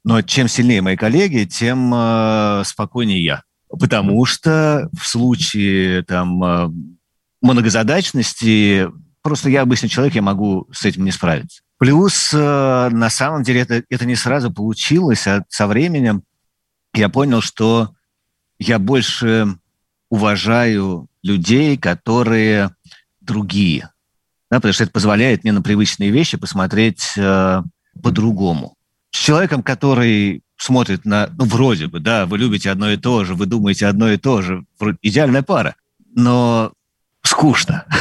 но 0.02 0.22
чем 0.22 0.48
сильнее 0.48 0.80
мои 0.80 0.96
коллеги, 0.96 1.44
тем 1.44 1.92
э, 1.94 2.62
спокойнее 2.64 3.22
я. 3.22 3.42
Потому 3.68 4.24
что 4.24 4.88
в 4.98 5.06
случае 5.06 6.02
там 6.04 6.42
э, 6.42 6.68
многозадачности 7.42 8.88
просто 9.22 9.50
я 9.50 9.62
обычный 9.62 9.88
человек, 9.88 10.14
я 10.14 10.22
могу 10.22 10.68
с 10.72 10.84
этим 10.84 11.04
не 11.04 11.10
справиться. 11.10 11.62
Плюс 11.78 12.32
э, 12.32 12.88
на 12.90 13.10
самом 13.10 13.42
деле 13.42 13.60
это, 13.60 13.82
это 13.88 14.06
не 14.06 14.14
сразу 14.14 14.52
получилось, 14.52 15.26
а 15.26 15.44
со 15.48 15.66
временем 15.66 16.22
я 16.94 17.08
понял, 17.08 17.40
что 17.40 17.90
я 18.58 18.78
больше 18.78 19.58
уважаю 20.08 21.08
людей, 21.22 21.76
которые 21.76 22.70
другие– 23.20 23.90
да, 24.50 24.58
потому 24.58 24.72
что 24.72 24.84
это 24.84 24.92
позволяет 24.92 25.42
мне 25.42 25.52
на 25.52 25.62
привычные 25.62 26.10
вещи 26.10 26.36
посмотреть 26.36 27.14
э, 27.16 27.62
по-другому. 28.02 28.74
С 29.10 29.18
человеком, 29.18 29.62
который 29.62 30.42
смотрит 30.56 31.04
на, 31.04 31.28
ну, 31.36 31.44
вроде 31.46 31.88
бы, 31.88 32.00
да, 32.00 32.26
вы 32.26 32.38
любите 32.38 32.70
одно 32.70 32.90
и 32.90 32.96
то 32.96 33.24
же, 33.24 33.34
вы 33.34 33.46
думаете 33.46 33.86
одно 33.86 34.10
и 34.10 34.16
то 34.16 34.42
же, 34.42 34.64
идеальная 35.02 35.42
пара, 35.42 35.74
но 36.14 36.72
скучно. 37.26 37.84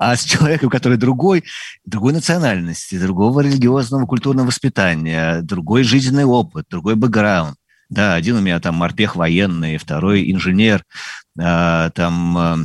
А 0.00 0.16
с 0.16 0.24
человеком, 0.24 0.70
который 0.70 0.96
другой, 0.96 1.44
другой 1.84 2.12
национальности, 2.12 2.98
другого 2.98 3.40
религиозного, 3.40 4.06
культурного 4.06 4.46
воспитания, 4.46 5.40
другой 5.42 5.82
жизненный 5.82 6.24
опыт, 6.24 6.66
другой 6.70 6.96
бэкграунд. 6.96 7.56
Да, 7.90 8.14
один 8.14 8.36
у 8.36 8.40
меня 8.40 8.58
там 8.60 8.76
морпех 8.76 9.14
военный, 9.14 9.76
второй 9.76 10.32
инженер, 10.32 10.84
а, 11.38 11.90
там 11.90 12.38
э, 12.38 12.56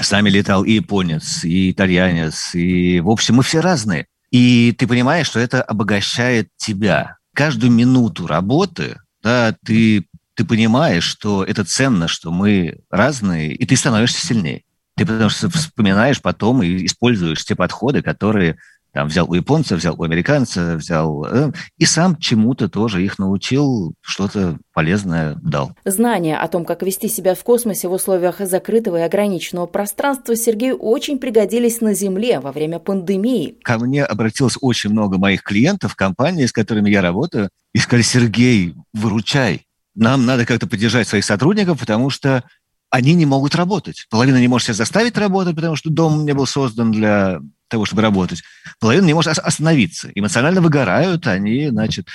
с 0.00 0.10
нами 0.10 0.30
летал 0.30 0.64
и 0.64 0.72
японец, 0.72 1.44
и 1.44 1.72
итальянец, 1.72 2.54
и, 2.54 3.00
в 3.00 3.10
общем, 3.10 3.36
мы 3.36 3.42
все 3.42 3.60
разные. 3.60 4.06
И 4.30 4.72
ты 4.78 4.86
понимаешь, 4.86 5.26
что 5.26 5.40
это 5.40 5.62
обогащает 5.62 6.48
тебя. 6.56 7.16
Каждую 7.34 7.72
минуту 7.72 8.26
работы 8.26 8.96
да, 9.22 9.54
ты, 9.64 10.06
ты 10.34 10.44
понимаешь, 10.44 11.04
что 11.04 11.44
это 11.44 11.64
ценно, 11.64 12.08
что 12.08 12.30
мы 12.30 12.80
разные, 12.90 13.54
и 13.54 13.66
ты 13.66 13.76
становишься 13.76 14.26
сильнее. 14.26 14.62
Ты 15.00 15.06
потому 15.06 15.30
что 15.30 15.48
вспоминаешь 15.48 16.20
потом 16.20 16.62
и 16.62 16.84
используешь 16.84 17.42
те 17.42 17.54
подходы, 17.54 18.02
которые 18.02 18.58
там 18.92 19.08
взял 19.08 19.30
у 19.30 19.32
японца, 19.32 19.74
взял 19.74 19.98
у 19.98 20.02
американца, 20.02 20.76
взял... 20.76 21.24
Э, 21.24 21.52
и 21.78 21.86
сам 21.86 22.18
чему-то 22.18 22.68
тоже 22.68 23.02
их 23.02 23.18
научил, 23.18 23.94
что-то 24.02 24.58
полезное 24.74 25.38
дал. 25.42 25.72
Знания 25.86 26.36
о 26.36 26.46
том, 26.48 26.66
как 26.66 26.82
вести 26.82 27.08
себя 27.08 27.34
в 27.34 27.42
космосе 27.42 27.88
в 27.88 27.92
условиях 27.92 28.40
закрытого 28.40 28.98
и 28.98 29.00
ограниченного 29.00 29.64
пространства 29.64 30.36
Сергею 30.36 30.76
очень 30.76 31.18
пригодились 31.18 31.80
на 31.80 31.94
Земле 31.94 32.38
во 32.38 32.52
время 32.52 32.78
пандемии. 32.78 33.56
Ко 33.62 33.78
мне 33.78 34.04
обратилось 34.04 34.58
очень 34.60 34.90
много 34.90 35.16
моих 35.16 35.42
клиентов, 35.42 35.96
компаний, 35.96 36.46
с 36.46 36.52
которыми 36.52 36.90
я 36.90 37.00
работаю, 37.00 37.48
и 37.72 37.78
сказали, 37.78 38.02
Сергей, 38.02 38.74
выручай. 38.92 39.64
Нам 39.94 40.26
надо 40.26 40.44
как-то 40.44 40.66
поддержать 40.66 41.08
своих 41.08 41.24
сотрудников, 41.24 41.80
потому 41.80 42.10
что 42.10 42.44
они 42.90 43.14
не 43.14 43.24
могут 43.24 43.54
работать. 43.54 44.06
Половина 44.10 44.38
не 44.38 44.48
может 44.48 44.66
себя 44.66 44.74
заставить 44.74 45.16
работать, 45.16 45.54
потому 45.54 45.76
что 45.76 45.90
дом 45.90 46.24
не 46.24 46.34
был 46.34 46.46
создан 46.46 46.90
для 46.90 47.40
того, 47.68 47.84
чтобы 47.86 48.02
работать. 48.02 48.42
Половина 48.80 49.06
не 49.06 49.14
может 49.14 49.38
остановиться. 49.38 50.10
Эмоционально 50.14 50.60
выгорают, 50.60 51.26
они, 51.26 51.68
значит, 51.68 52.08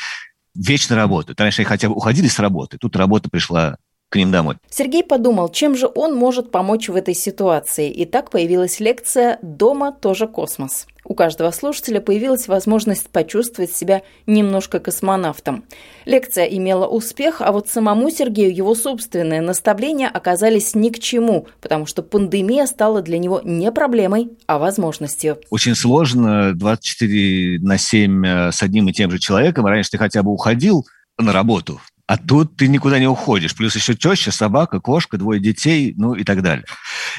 вечно 0.54 0.96
работают. 0.96 1.40
Раньше 1.40 1.62
они 1.62 1.68
хотя 1.68 1.88
бы 1.88 1.96
уходили 1.96 2.28
с 2.28 2.40
работы. 2.40 2.78
Тут 2.78 2.96
работа 2.98 3.30
пришла 3.30 3.78
к 4.16 4.18
ним 4.18 4.32
домой. 4.32 4.56
Сергей 4.70 5.04
подумал, 5.04 5.50
чем 5.50 5.76
же 5.76 5.90
он 5.94 6.16
может 6.16 6.50
помочь 6.50 6.88
в 6.88 6.96
этой 6.96 7.14
ситуации. 7.14 7.92
И 7.92 8.06
так 8.06 8.30
появилась 8.30 8.80
лекция 8.80 9.40
«Дома 9.42 9.92
тоже 9.92 10.26
космос». 10.28 10.88
У 11.04 11.14
каждого 11.14 11.52
слушателя 11.52 12.00
появилась 12.00 12.48
возможность 12.48 13.10
почувствовать 13.10 13.72
себя 13.72 14.02
немножко 14.26 14.80
космонавтом. 14.80 15.66
Лекция 16.06 16.46
имела 16.46 16.88
успех, 16.88 17.42
а 17.42 17.52
вот 17.52 17.68
самому 17.68 18.10
Сергею 18.10 18.56
его 18.56 18.74
собственные 18.74 19.42
наставления 19.42 20.08
оказались 20.08 20.74
ни 20.74 20.90
к 20.90 20.98
чему, 20.98 21.48
потому 21.62 21.86
что 21.86 22.02
пандемия 22.02 22.66
стала 22.66 23.04
для 23.04 23.20
него 23.20 23.42
не 23.44 23.72
проблемой, 23.72 24.30
а 24.48 24.58
возможностью. 24.58 25.38
Очень 25.52 25.76
сложно 25.76 26.54
24 26.56 27.60
на 27.60 27.78
7 27.78 28.26
э, 28.26 28.52
с 28.52 28.64
одним 28.64 28.88
и 28.88 28.94
тем 28.94 29.12
же 29.12 29.20
человеком. 29.20 29.66
Раньше 29.66 29.92
ты 29.92 29.98
хотя 29.98 30.24
бы 30.24 30.32
уходил 30.32 30.88
на 31.20 31.34
работу, 31.34 31.80
а 32.08 32.18
тут 32.18 32.56
ты 32.56 32.68
никуда 32.68 33.00
не 33.00 33.08
уходишь. 33.08 33.56
Плюс 33.56 33.76
еще 33.76 33.96
теща, 33.96 34.32
собака, 34.32 34.80
кошка, 34.80 35.18
двое 35.18 35.42
детей, 35.42 35.94
ну 35.98 36.14
и 36.14 36.24
так 36.24 36.44
далее. 36.44 36.66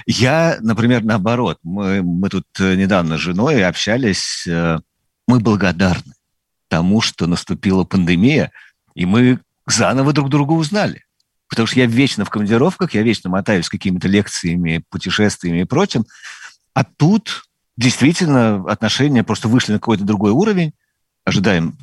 Я, 0.07 0.59
например, 0.61 1.03
наоборот. 1.03 1.59
Мы, 1.65 2.03
мы 2.03 2.29
тут 2.29 2.47
э, 2.61 2.77
недавно 2.77 3.19
с 3.19 3.21
женой 3.21 3.65
общались. 3.65 4.47
Э, 4.47 4.79
мы 5.27 5.41
благодарны 5.41 6.15
тому, 6.69 7.01
что 7.01 7.27
наступила 7.27 7.83
пандемия, 7.83 8.53
и 8.95 9.07
мы 9.07 9.41
заново 9.67 10.13
друг 10.13 10.31
друга 10.31 10.53
узнали. 10.53 11.05
Потому 11.49 11.67
что 11.67 11.81
я 11.81 11.87
вечно 11.87 12.25
в 12.25 12.31
командировках, 12.31 12.95
я 12.95 13.03
вечно 13.03 13.29
мотаюсь 13.29 13.69
какими-то 13.69 14.07
лекциями, 14.07 14.85
путешествиями 14.89 15.63
и 15.63 15.65
прочим. 15.65 16.05
А 16.75 16.85
тут 16.85 17.45
действительно 17.77 18.65
отношения 18.71 19.25
просто 19.25 19.49
вышли 19.49 19.73
на 19.73 19.79
какой-то 19.79 20.05
другой 20.05 20.31
уровень. 20.31 20.73
Ожидаем 21.25 21.77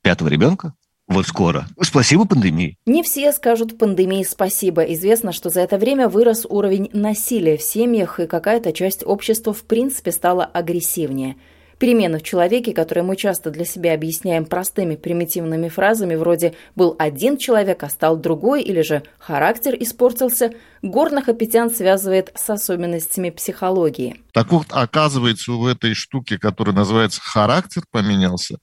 пятого 0.00 0.28
ребенка, 0.28 0.72
вот 1.08 1.26
скоро. 1.26 1.66
Спасибо 1.80 2.26
пандемии. 2.26 2.78
Не 2.84 3.02
все 3.02 3.32
скажут 3.32 3.78
пандемии 3.78 4.24
спасибо. 4.24 4.82
Известно, 4.82 5.32
что 5.32 5.50
за 5.50 5.60
это 5.60 5.78
время 5.78 6.08
вырос 6.08 6.46
уровень 6.48 6.90
насилия 6.92 7.56
в 7.56 7.62
семьях, 7.62 8.18
и 8.18 8.26
какая-то 8.26 8.72
часть 8.72 9.04
общества 9.06 9.52
в 9.52 9.62
принципе 9.62 10.10
стала 10.10 10.44
агрессивнее. 10.44 11.36
Перемены 11.78 12.18
в 12.18 12.22
человеке, 12.22 12.72
которые 12.72 13.04
мы 13.04 13.16
часто 13.16 13.50
для 13.50 13.66
себя 13.66 13.92
объясняем 13.92 14.46
простыми 14.46 14.96
примитивными 14.96 15.68
фразами 15.68 16.14
вроде 16.14 16.54
«был 16.74 16.96
один 16.98 17.36
человек, 17.36 17.82
а 17.82 17.90
стал 17.90 18.16
другой» 18.16 18.62
или 18.62 18.80
же 18.80 19.02
«характер 19.18 19.76
испортился», 19.78 20.52
горных 20.80 21.28
апетян 21.28 21.70
связывает 21.70 22.32
с 22.34 22.48
особенностями 22.48 23.28
психологии. 23.28 24.16
Так 24.32 24.52
вот, 24.52 24.68
оказывается, 24.70 25.52
в 25.52 25.66
этой 25.66 25.92
штуке, 25.92 26.38
которая 26.38 26.74
называется 26.74 27.20
«характер 27.20 27.82
поменялся», 27.90 28.56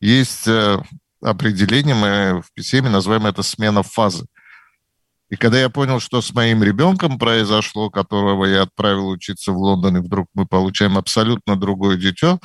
есть 0.00 0.46
э, 0.46 0.78
определение, 1.22 1.94
мы 1.94 2.42
в 2.42 2.52
писеме 2.52 2.90
называем 2.90 3.26
это 3.26 3.42
смена 3.42 3.82
фазы. 3.82 4.26
И 5.30 5.36
когда 5.36 5.58
я 5.58 5.70
понял, 5.70 5.98
что 5.98 6.20
с 6.20 6.34
моим 6.34 6.62
ребенком 6.62 7.18
произошло, 7.18 7.88
которого 7.88 8.44
я 8.44 8.62
отправил 8.62 9.08
учиться 9.08 9.52
в 9.52 9.56
Лондон, 9.56 9.96
и 9.96 10.00
вдруг 10.00 10.28
мы 10.34 10.46
получаем 10.46 10.98
абсолютно 10.98 11.56
другое 11.56 11.96
дитё 11.96 12.38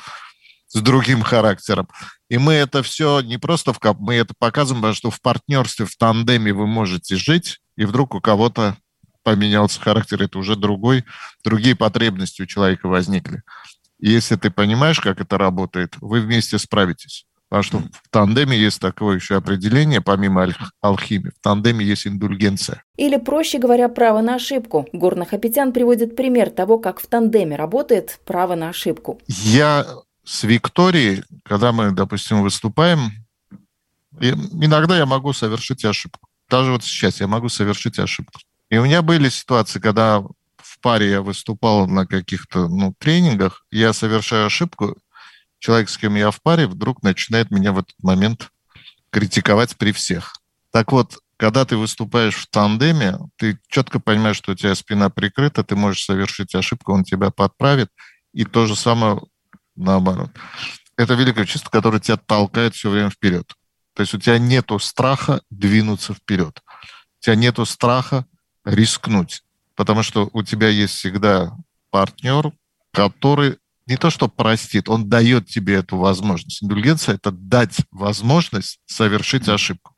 с 0.68 0.80
другим 0.80 1.22
характером, 1.22 1.88
и 2.30 2.38
мы 2.38 2.54
это 2.54 2.82
все 2.82 3.20
не 3.20 3.36
просто 3.36 3.74
в 3.74 3.80
мы 3.98 4.14
это 4.14 4.32
показываем, 4.38 4.94
что 4.94 5.10
в 5.10 5.20
партнерстве, 5.20 5.84
в 5.84 5.96
тандеме 5.96 6.52
вы 6.54 6.66
можете 6.66 7.16
жить, 7.16 7.58
и 7.76 7.84
вдруг 7.84 8.14
у 8.14 8.20
кого-то 8.20 8.76
поменялся 9.22 9.78
характер, 9.80 10.22
это 10.22 10.38
уже 10.38 10.56
другой, 10.56 11.04
другие 11.44 11.76
потребности 11.76 12.40
у 12.40 12.46
человека 12.46 12.88
возникли. 12.88 13.42
И 14.00 14.10
если 14.10 14.36
ты 14.36 14.50
понимаешь, 14.50 15.00
как 15.00 15.20
это 15.20 15.36
работает, 15.36 15.94
вы 16.00 16.20
вместе 16.20 16.58
справитесь. 16.58 17.27
Потому 17.48 17.62
что 17.62 17.78
в 17.78 18.10
тандеме 18.10 18.58
есть 18.58 18.80
такое 18.80 19.16
еще 19.16 19.36
определение, 19.36 20.02
помимо 20.02 20.46
алхимии, 20.82 21.30
в 21.30 21.42
тандеме 21.42 21.84
есть 21.84 22.06
индульгенция. 22.06 22.82
Или, 22.96 23.16
проще 23.16 23.58
говоря, 23.58 23.88
право 23.88 24.20
на 24.20 24.34
ошибку. 24.34 24.86
Горных 24.92 25.32
Апетян 25.32 25.72
приводит 25.72 26.14
пример 26.14 26.50
того, 26.50 26.78
как 26.78 27.00
в 27.00 27.06
тандеме 27.06 27.56
работает 27.56 28.20
право 28.26 28.54
на 28.54 28.68
ошибку. 28.68 29.18
Я 29.26 29.86
с 30.24 30.44
Викторией, 30.44 31.22
когда 31.42 31.72
мы, 31.72 31.92
допустим, 31.92 32.42
выступаем, 32.42 33.12
иногда 34.20 34.98
я 34.98 35.06
могу 35.06 35.32
совершить 35.32 35.84
ошибку. 35.86 36.28
Даже 36.50 36.72
вот 36.72 36.84
сейчас 36.84 37.20
я 37.20 37.28
могу 37.28 37.48
совершить 37.48 37.98
ошибку. 37.98 38.40
И 38.68 38.76
у 38.76 38.84
меня 38.84 39.00
были 39.00 39.30
ситуации, 39.30 39.80
когда 39.80 40.20
в 40.20 40.80
паре 40.80 41.10
я 41.10 41.22
выступал 41.22 41.86
на 41.86 42.06
каких-то 42.06 42.68
ну, 42.68 42.94
тренингах, 42.98 43.64
я 43.70 43.94
совершаю 43.94 44.46
ошибку, 44.46 44.96
человек, 45.58 45.88
с 45.88 45.98
кем 45.98 46.14
я 46.14 46.30
в 46.30 46.40
паре, 46.42 46.66
вдруг 46.66 47.02
начинает 47.02 47.50
меня 47.50 47.72
в 47.72 47.78
этот 47.78 47.94
момент 48.02 48.50
критиковать 49.10 49.76
при 49.76 49.92
всех. 49.92 50.34
Так 50.70 50.92
вот, 50.92 51.18
когда 51.36 51.64
ты 51.64 51.76
выступаешь 51.76 52.34
в 52.34 52.48
тандеме, 52.48 53.18
ты 53.36 53.58
четко 53.68 54.00
понимаешь, 54.00 54.36
что 54.36 54.52
у 54.52 54.54
тебя 54.54 54.74
спина 54.74 55.08
прикрыта, 55.08 55.64
ты 55.64 55.76
можешь 55.76 56.04
совершить 56.04 56.54
ошибку, 56.54 56.92
он 56.92 57.04
тебя 57.04 57.30
подправит, 57.30 57.90
и 58.32 58.44
то 58.44 58.66
же 58.66 58.76
самое 58.76 59.20
наоборот. 59.76 60.30
Это 60.96 61.14
великое 61.14 61.46
чувство, 61.46 61.70
которое 61.70 62.00
тебя 62.00 62.16
толкает 62.16 62.74
все 62.74 62.90
время 62.90 63.10
вперед. 63.10 63.54
То 63.94 64.02
есть 64.02 64.14
у 64.14 64.18
тебя 64.18 64.38
нету 64.38 64.78
страха 64.78 65.40
двинуться 65.50 66.12
вперед. 66.12 66.60
У 67.20 67.24
тебя 67.24 67.36
нету 67.36 67.64
страха 67.64 68.26
рискнуть, 68.64 69.42
потому 69.76 70.02
что 70.02 70.28
у 70.32 70.42
тебя 70.42 70.68
есть 70.68 70.94
всегда 70.94 71.56
партнер, 71.90 72.52
который 72.92 73.58
не 73.88 73.96
то 73.96 74.10
что 74.10 74.28
простит, 74.28 74.88
он 74.88 75.08
дает 75.08 75.46
тебе 75.46 75.76
эту 75.76 75.96
возможность. 75.96 76.62
Индульгенция– 76.62 77.14
это 77.16 77.30
дать 77.30 77.78
возможность 77.90 78.80
совершить 78.86 79.48
ошибку. 79.48 79.94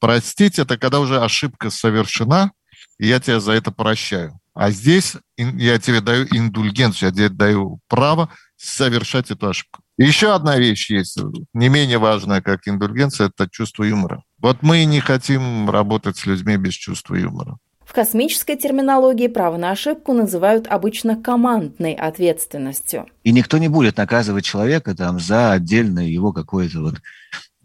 Простить– 0.00 0.58
это 0.60 0.78
когда 0.78 0.98
уже 1.00 1.20
ошибка 1.20 1.70
совершена, 1.70 2.52
и 2.98 3.06
я 3.06 3.20
тебя 3.20 3.40
за 3.40 3.52
это 3.52 3.70
прощаю. 3.70 4.38
А 4.54 4.70
здесь 4.70 5.14
я 5.36 5.78
тебе 5.78 6.00
даю 6.00 6.26
индульгенцию, 6.30 7.10
я 7.10 7.14
тебе 7.14 7.28
даю 7.28 7.80
право 7.86 8.30
совершать 8.56 9.30
эту 9.30 9.50
ошибку. 9.50 9.82
И 9.98 10.04
еще 10.04 10.34
одна 10.34 10.56
вещь 10.56 10.90
есть, 10.90 11.18
не 11.52 11.68
менее 11.68 11.98
важная, 11.98 12.40
как 12.40 12.66
индульгенция, 12.66 13.28
это 13.28 13.48
чувство 13.48 13.84
юмора. 13.84 14.22
Вот 14.38 14.62
мы 14.62 14.84
не 14.84 15.00
хотим 15.00 15.68
работать 15.70 16.16
с 16.16 16.26
людьми 16.26 16.56
без 16.56 16.74
чувства 16.74 17.16
юмора. 17.16 17.58
В 17.88 17.94
космической 17.94 18.56
терминологии 18.56 19.28
право 19.28 19.56
на 19.56 19.70
ошибку 19.70 20.12
называют 20.12 20.66
обычно 20.66 21.16
командной 21.16 21.94
ответственностью. 21.94 23.06
И 23.24 23.32
никто 23.32 23.56
не 23.56 23.68
будет 23.68 23.96
наказывать 23.96 24.44
человека 24.44 24.94
там 24.94 25.18
за 25.18 25.52
отдельное 25.52 26.04
его 26.04 26.34
какое-то 26.34 26.80
вот 26.80 26.96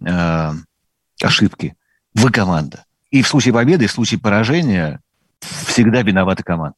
э, 0.08 0.52
ошибки. 1.22 1.76
Вы 2.14 2.32
команда. 2.32 2.86
И 3.12 3.22
в 3.22 3.28
случае 3.28 3.54
победы, 3.54 3.84
и 3.84 3.88
в 3.88 3.92
случае 3.92 4.18
поражения 4.18 5.02
всегда 5.42 6.04
виновата 6.04 6.42
команда. 6.42 6.78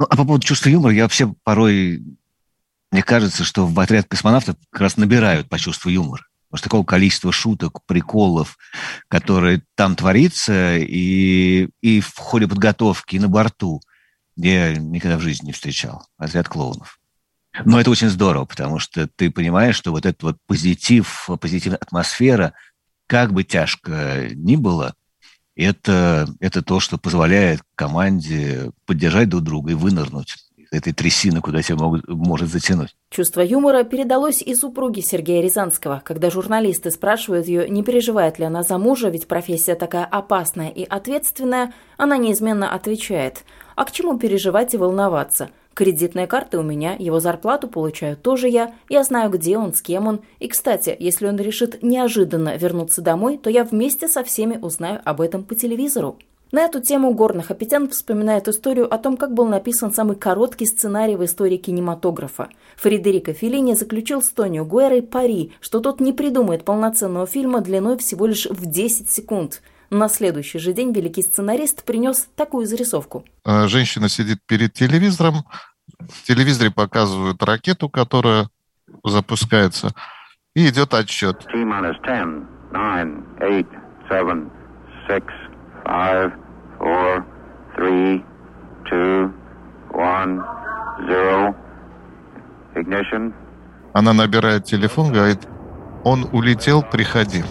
Ну, 0.00 0.06
а 0.10 0.16
по 0.16 0.24
поводу 0.24 0.44
чувства 0.44 0.68
юмора, 0.68 0.94
я 0.94 1.04
вообще 1.04 1.32
порой, 1.44 2.02
мне 2.90 3.04
кажется, 3.04 3.44
что 3.44 3.66
в 3.66 3.78
отряд 3.78 4.06
космонавтов 4.08 4.56
как 4.70 4.80
раз 4.80 4.96
набирают 4.96 5.48
по 5.48 5.60
чувству 5.60 5.90
юмора. 5.90 6.25
Потому 6.48 6.58
что 6.58 6.68
такого 6.68 6.84
количества 6.84 7.32
шуток, 7.32 7.84
приколов, 7.86 8.56
которые 9.08 9.62
там 9.74 9.96
творится, 9.96 10.76
и, 10.76 11.68
и 11.80 12.00
в 12.00 12.16
ходе 12.16 12.46
подготовки, 12.46 13.16
и 13.16 13.18
на 13.18 13.28
борту, 13.28 13.80
я 14.36 14.74
никогда 14.76 15.18
в 15.18 15.22
жизни 15.22 15.46
не 15.46 15.52
встречал. 15.52 16.06
Отряд 16.18 16.48
клоунов. 16.48 16.98
Но 17.64 17.80
это 17.80 17.90
очень 17.90 18.10
здорово, 18.10 18.44
потому 18.44 18.78
что 18.78 19.08
ты 19.08 19.30
понимаешь, 19.30 19.76
что 19.76 19.90
вот 19.90 20.04
этот 20.04 20.22
вот 20.22 20.36
позитив, 20.46 21.28
позитивная 21.40 21.78
атмосфера, 21.78 22.52
как 23.06 23.32
бы 23.32 23.44
тяжко 23.44 24.28
ни 24.34 24.56
было, 24.56 24.94
это, 25.56 26.28
это 26.40 26.62
то, 26.62 26.80
что 26.80 26.98
позволяет 26.98 27.62
команде 27.74 28.72
поддержать 28.84 29.30
друг 29.30 29.42
друга 29.42 29.70
и 29.72 29.74
вынырнуть 29.74 30.36
этой 30.70 30.92
трясины, 30.92 31.40
куда 31.40 31.62
тебя 31.62 31.76
могут, 31.76 32.08
может 32.08 32.48
затянуть. 32.48 32.96
Чувство 33.10 33.40
юмора 33.40 33.84
передалось 33.84 34.42
и 34.42 34.54
супруге 34.54 35.02
Сергея 35.02 35.42
Рязанского. 35.42 36.02
Когда 36.04 36.30
журналисты 36.30 36.90
спрашивают 36.90 37.46
ее, 37.46 37.68
не 37.68 37.82
переживает 37.82 38.38
ли 38.38 38.44
она 38.44 38.62
за 38.62 38.78
мужа, 38.78 39.08
ведь 39.08 39.26
профессия 39.26 39.74
такая 39.74 40.04
опасная 40.04 40.68
и 40.68 40.84
ответственная, 40.84 41.72
она 41.96 42.16
неизменно 42.16 42.72
отвечает. 42.72 43.44
А 43.74 43.84
к 43.84 43.92
чему 43.92 44.18
переживать 44.18 44.74
и 44.74 44.76
волноваться? 44.76 45.50
Кредитные 45.74 46.26
карты 46.26 46.56
у 46.56 46.62
меня, 46.62 46.96
его 46.98 47.20
зарплату 47.20 47.68
получаю 47.68 48.16
тоже 48.16 48.48
я, 48.48 48.72
я 48.88 49.04
знаю, 49.04 49.28
где 49.28 49.58
он, 49.58 49.74
с 49.74 49.82
кем 49.82 50.06
он. 50.06 50.22
И, 50.38 50.48
кстати, 50.48 50.96
если 50.98 51.26
он 51.26 51.36
решит 51.36 51.82
неожиданно 51.82 52.56
вернуться 52.56 53.02
домой, 53.02 53.36
то 53.36 53.50
я 53.50 53.62
вместе 53.62 54.08
со 54.08 54.24
всеми 54.24 54.56
узнаю 54.56 55.02
об 55.04 55.20
этом 55.20 55.44
по 55.44 55.54
телевизору. 55.54 56.18
На 56.52 56.60
эту 56.60 56.80
тему 56.80 57.12
Горных 57.12 57.50
Апетян 57.50 57.88
вспоминает 57.88 58.46
историю 58.46 58.92
о 58.92 58.98
том, 58.98 59.16
как 59.16 59.34
был 59.34 59.46
написан 59.48 59.92
самый 59.92 60.14
короткий 60.16 60.66
сценарий 60.66 61.16
в 61.16 61.24
истории 61.24 61.56
кинематографа. 61.56 62.48
Фредерико 62.76 63.32
Феллини 63.32 63.74
заключил 63.74 64.22
с 64.22 64.28
Тонио 64.28 64.64
Гуэрой 64.64 65.02
пари, 65.02 65.52
что 65.60 65.80
тот 65.80 66.00
не 66.00 66.12
придумает 66.12 66.64
полноценного 66.64 67.26
фильма 67.26 67.62
длиной 67.62 67.98
всего 67.98 68.26
лишь 68.26 68.46
в 68.46 68.64
10 68.64 69.10
секунд. 69.10 69.60
На 69.90 70.08
следующий 70.08 70.60
же 70.60 70.72
день 70.72 70.92
великий 70.92 71.22
сценарист 71.22 71.84
принес 71.84 72.28
такую 72.36 72.66
зарисовку. 72.66 73.24
А, 73.44 73.66
женщина 73.66 74.08
сидит 74.08 74.38
перед 74.46 74.72
телевизором, 74.72 75.44
в 75.98 76.22
телевизоре 76.24 76.70
показывают 76.70 77.42
ракету, 77.42 77.88
которая 77.88 78.48
запускается, 79.04 79.94
и 80.54 80.68
идет 80.68 80.94
отсчет. 80.94 81.40
T-10, 81.40 81.94
9, 82.72 83.16
8, 83.40 83.66
7, 84.08 84.50
6, 85.08 85.24
five, 85.86 86.32
four, 86.86 87.24
three, 87.76 88.24
two, 88.88 89.32
one, 89.90 90.40
zero. 91.08 91.54
Ignition. 92.76 93.32
Она 93.92 94.12
набирает 94.12 94.64
телефон, 94.64 95.12
говорит, 95.12 95.40
он 96.04 96.28
улетел, 96.32 96.82
приходи. 96.82 97.42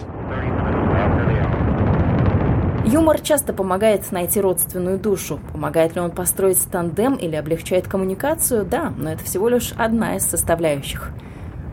Юмор 2.84 3.20
часто 3.20 3.52
помогает 3.52 4.10
найти 4.12 4.40
родственную 4.40 4.98
душу. 4.98 5.40
Помогает 5.52 5.96
ли 5.96 6.00
он 6.00 6.12
построить 6.12 6.64
тандем 6.70 7.16
или 7.16 7.34
облегчает 7.34 7.88
коммуникацию? 7.88 8.64
Да, 8.64 8.92
но 8.96 9.10
это 9.10 9.24
всего 9.24 9.48
лишь 9.48 9.72
одна 9.76 10.16
из 10.16 10.24
составляющих. 10.24 11.10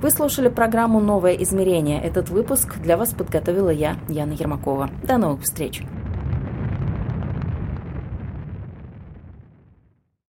Вы 0.02 0.10
слушали 0.10 0.50
программу 0.50 1.00
«Новое 1.00 1.34
измерение». 1.36 2.02
Этот 2.02 2.30
выпуск 2.30 2.76
для 2.80 2.98
вас 2.98 3.14
подготовила 3.14 3.70
я, 3.70 3.96
Яна 4.10 4.34
Ермакова. 4.34 4.90
До 5.04 5.18
новых 5.18 5.44
встреч! 5.44 5.84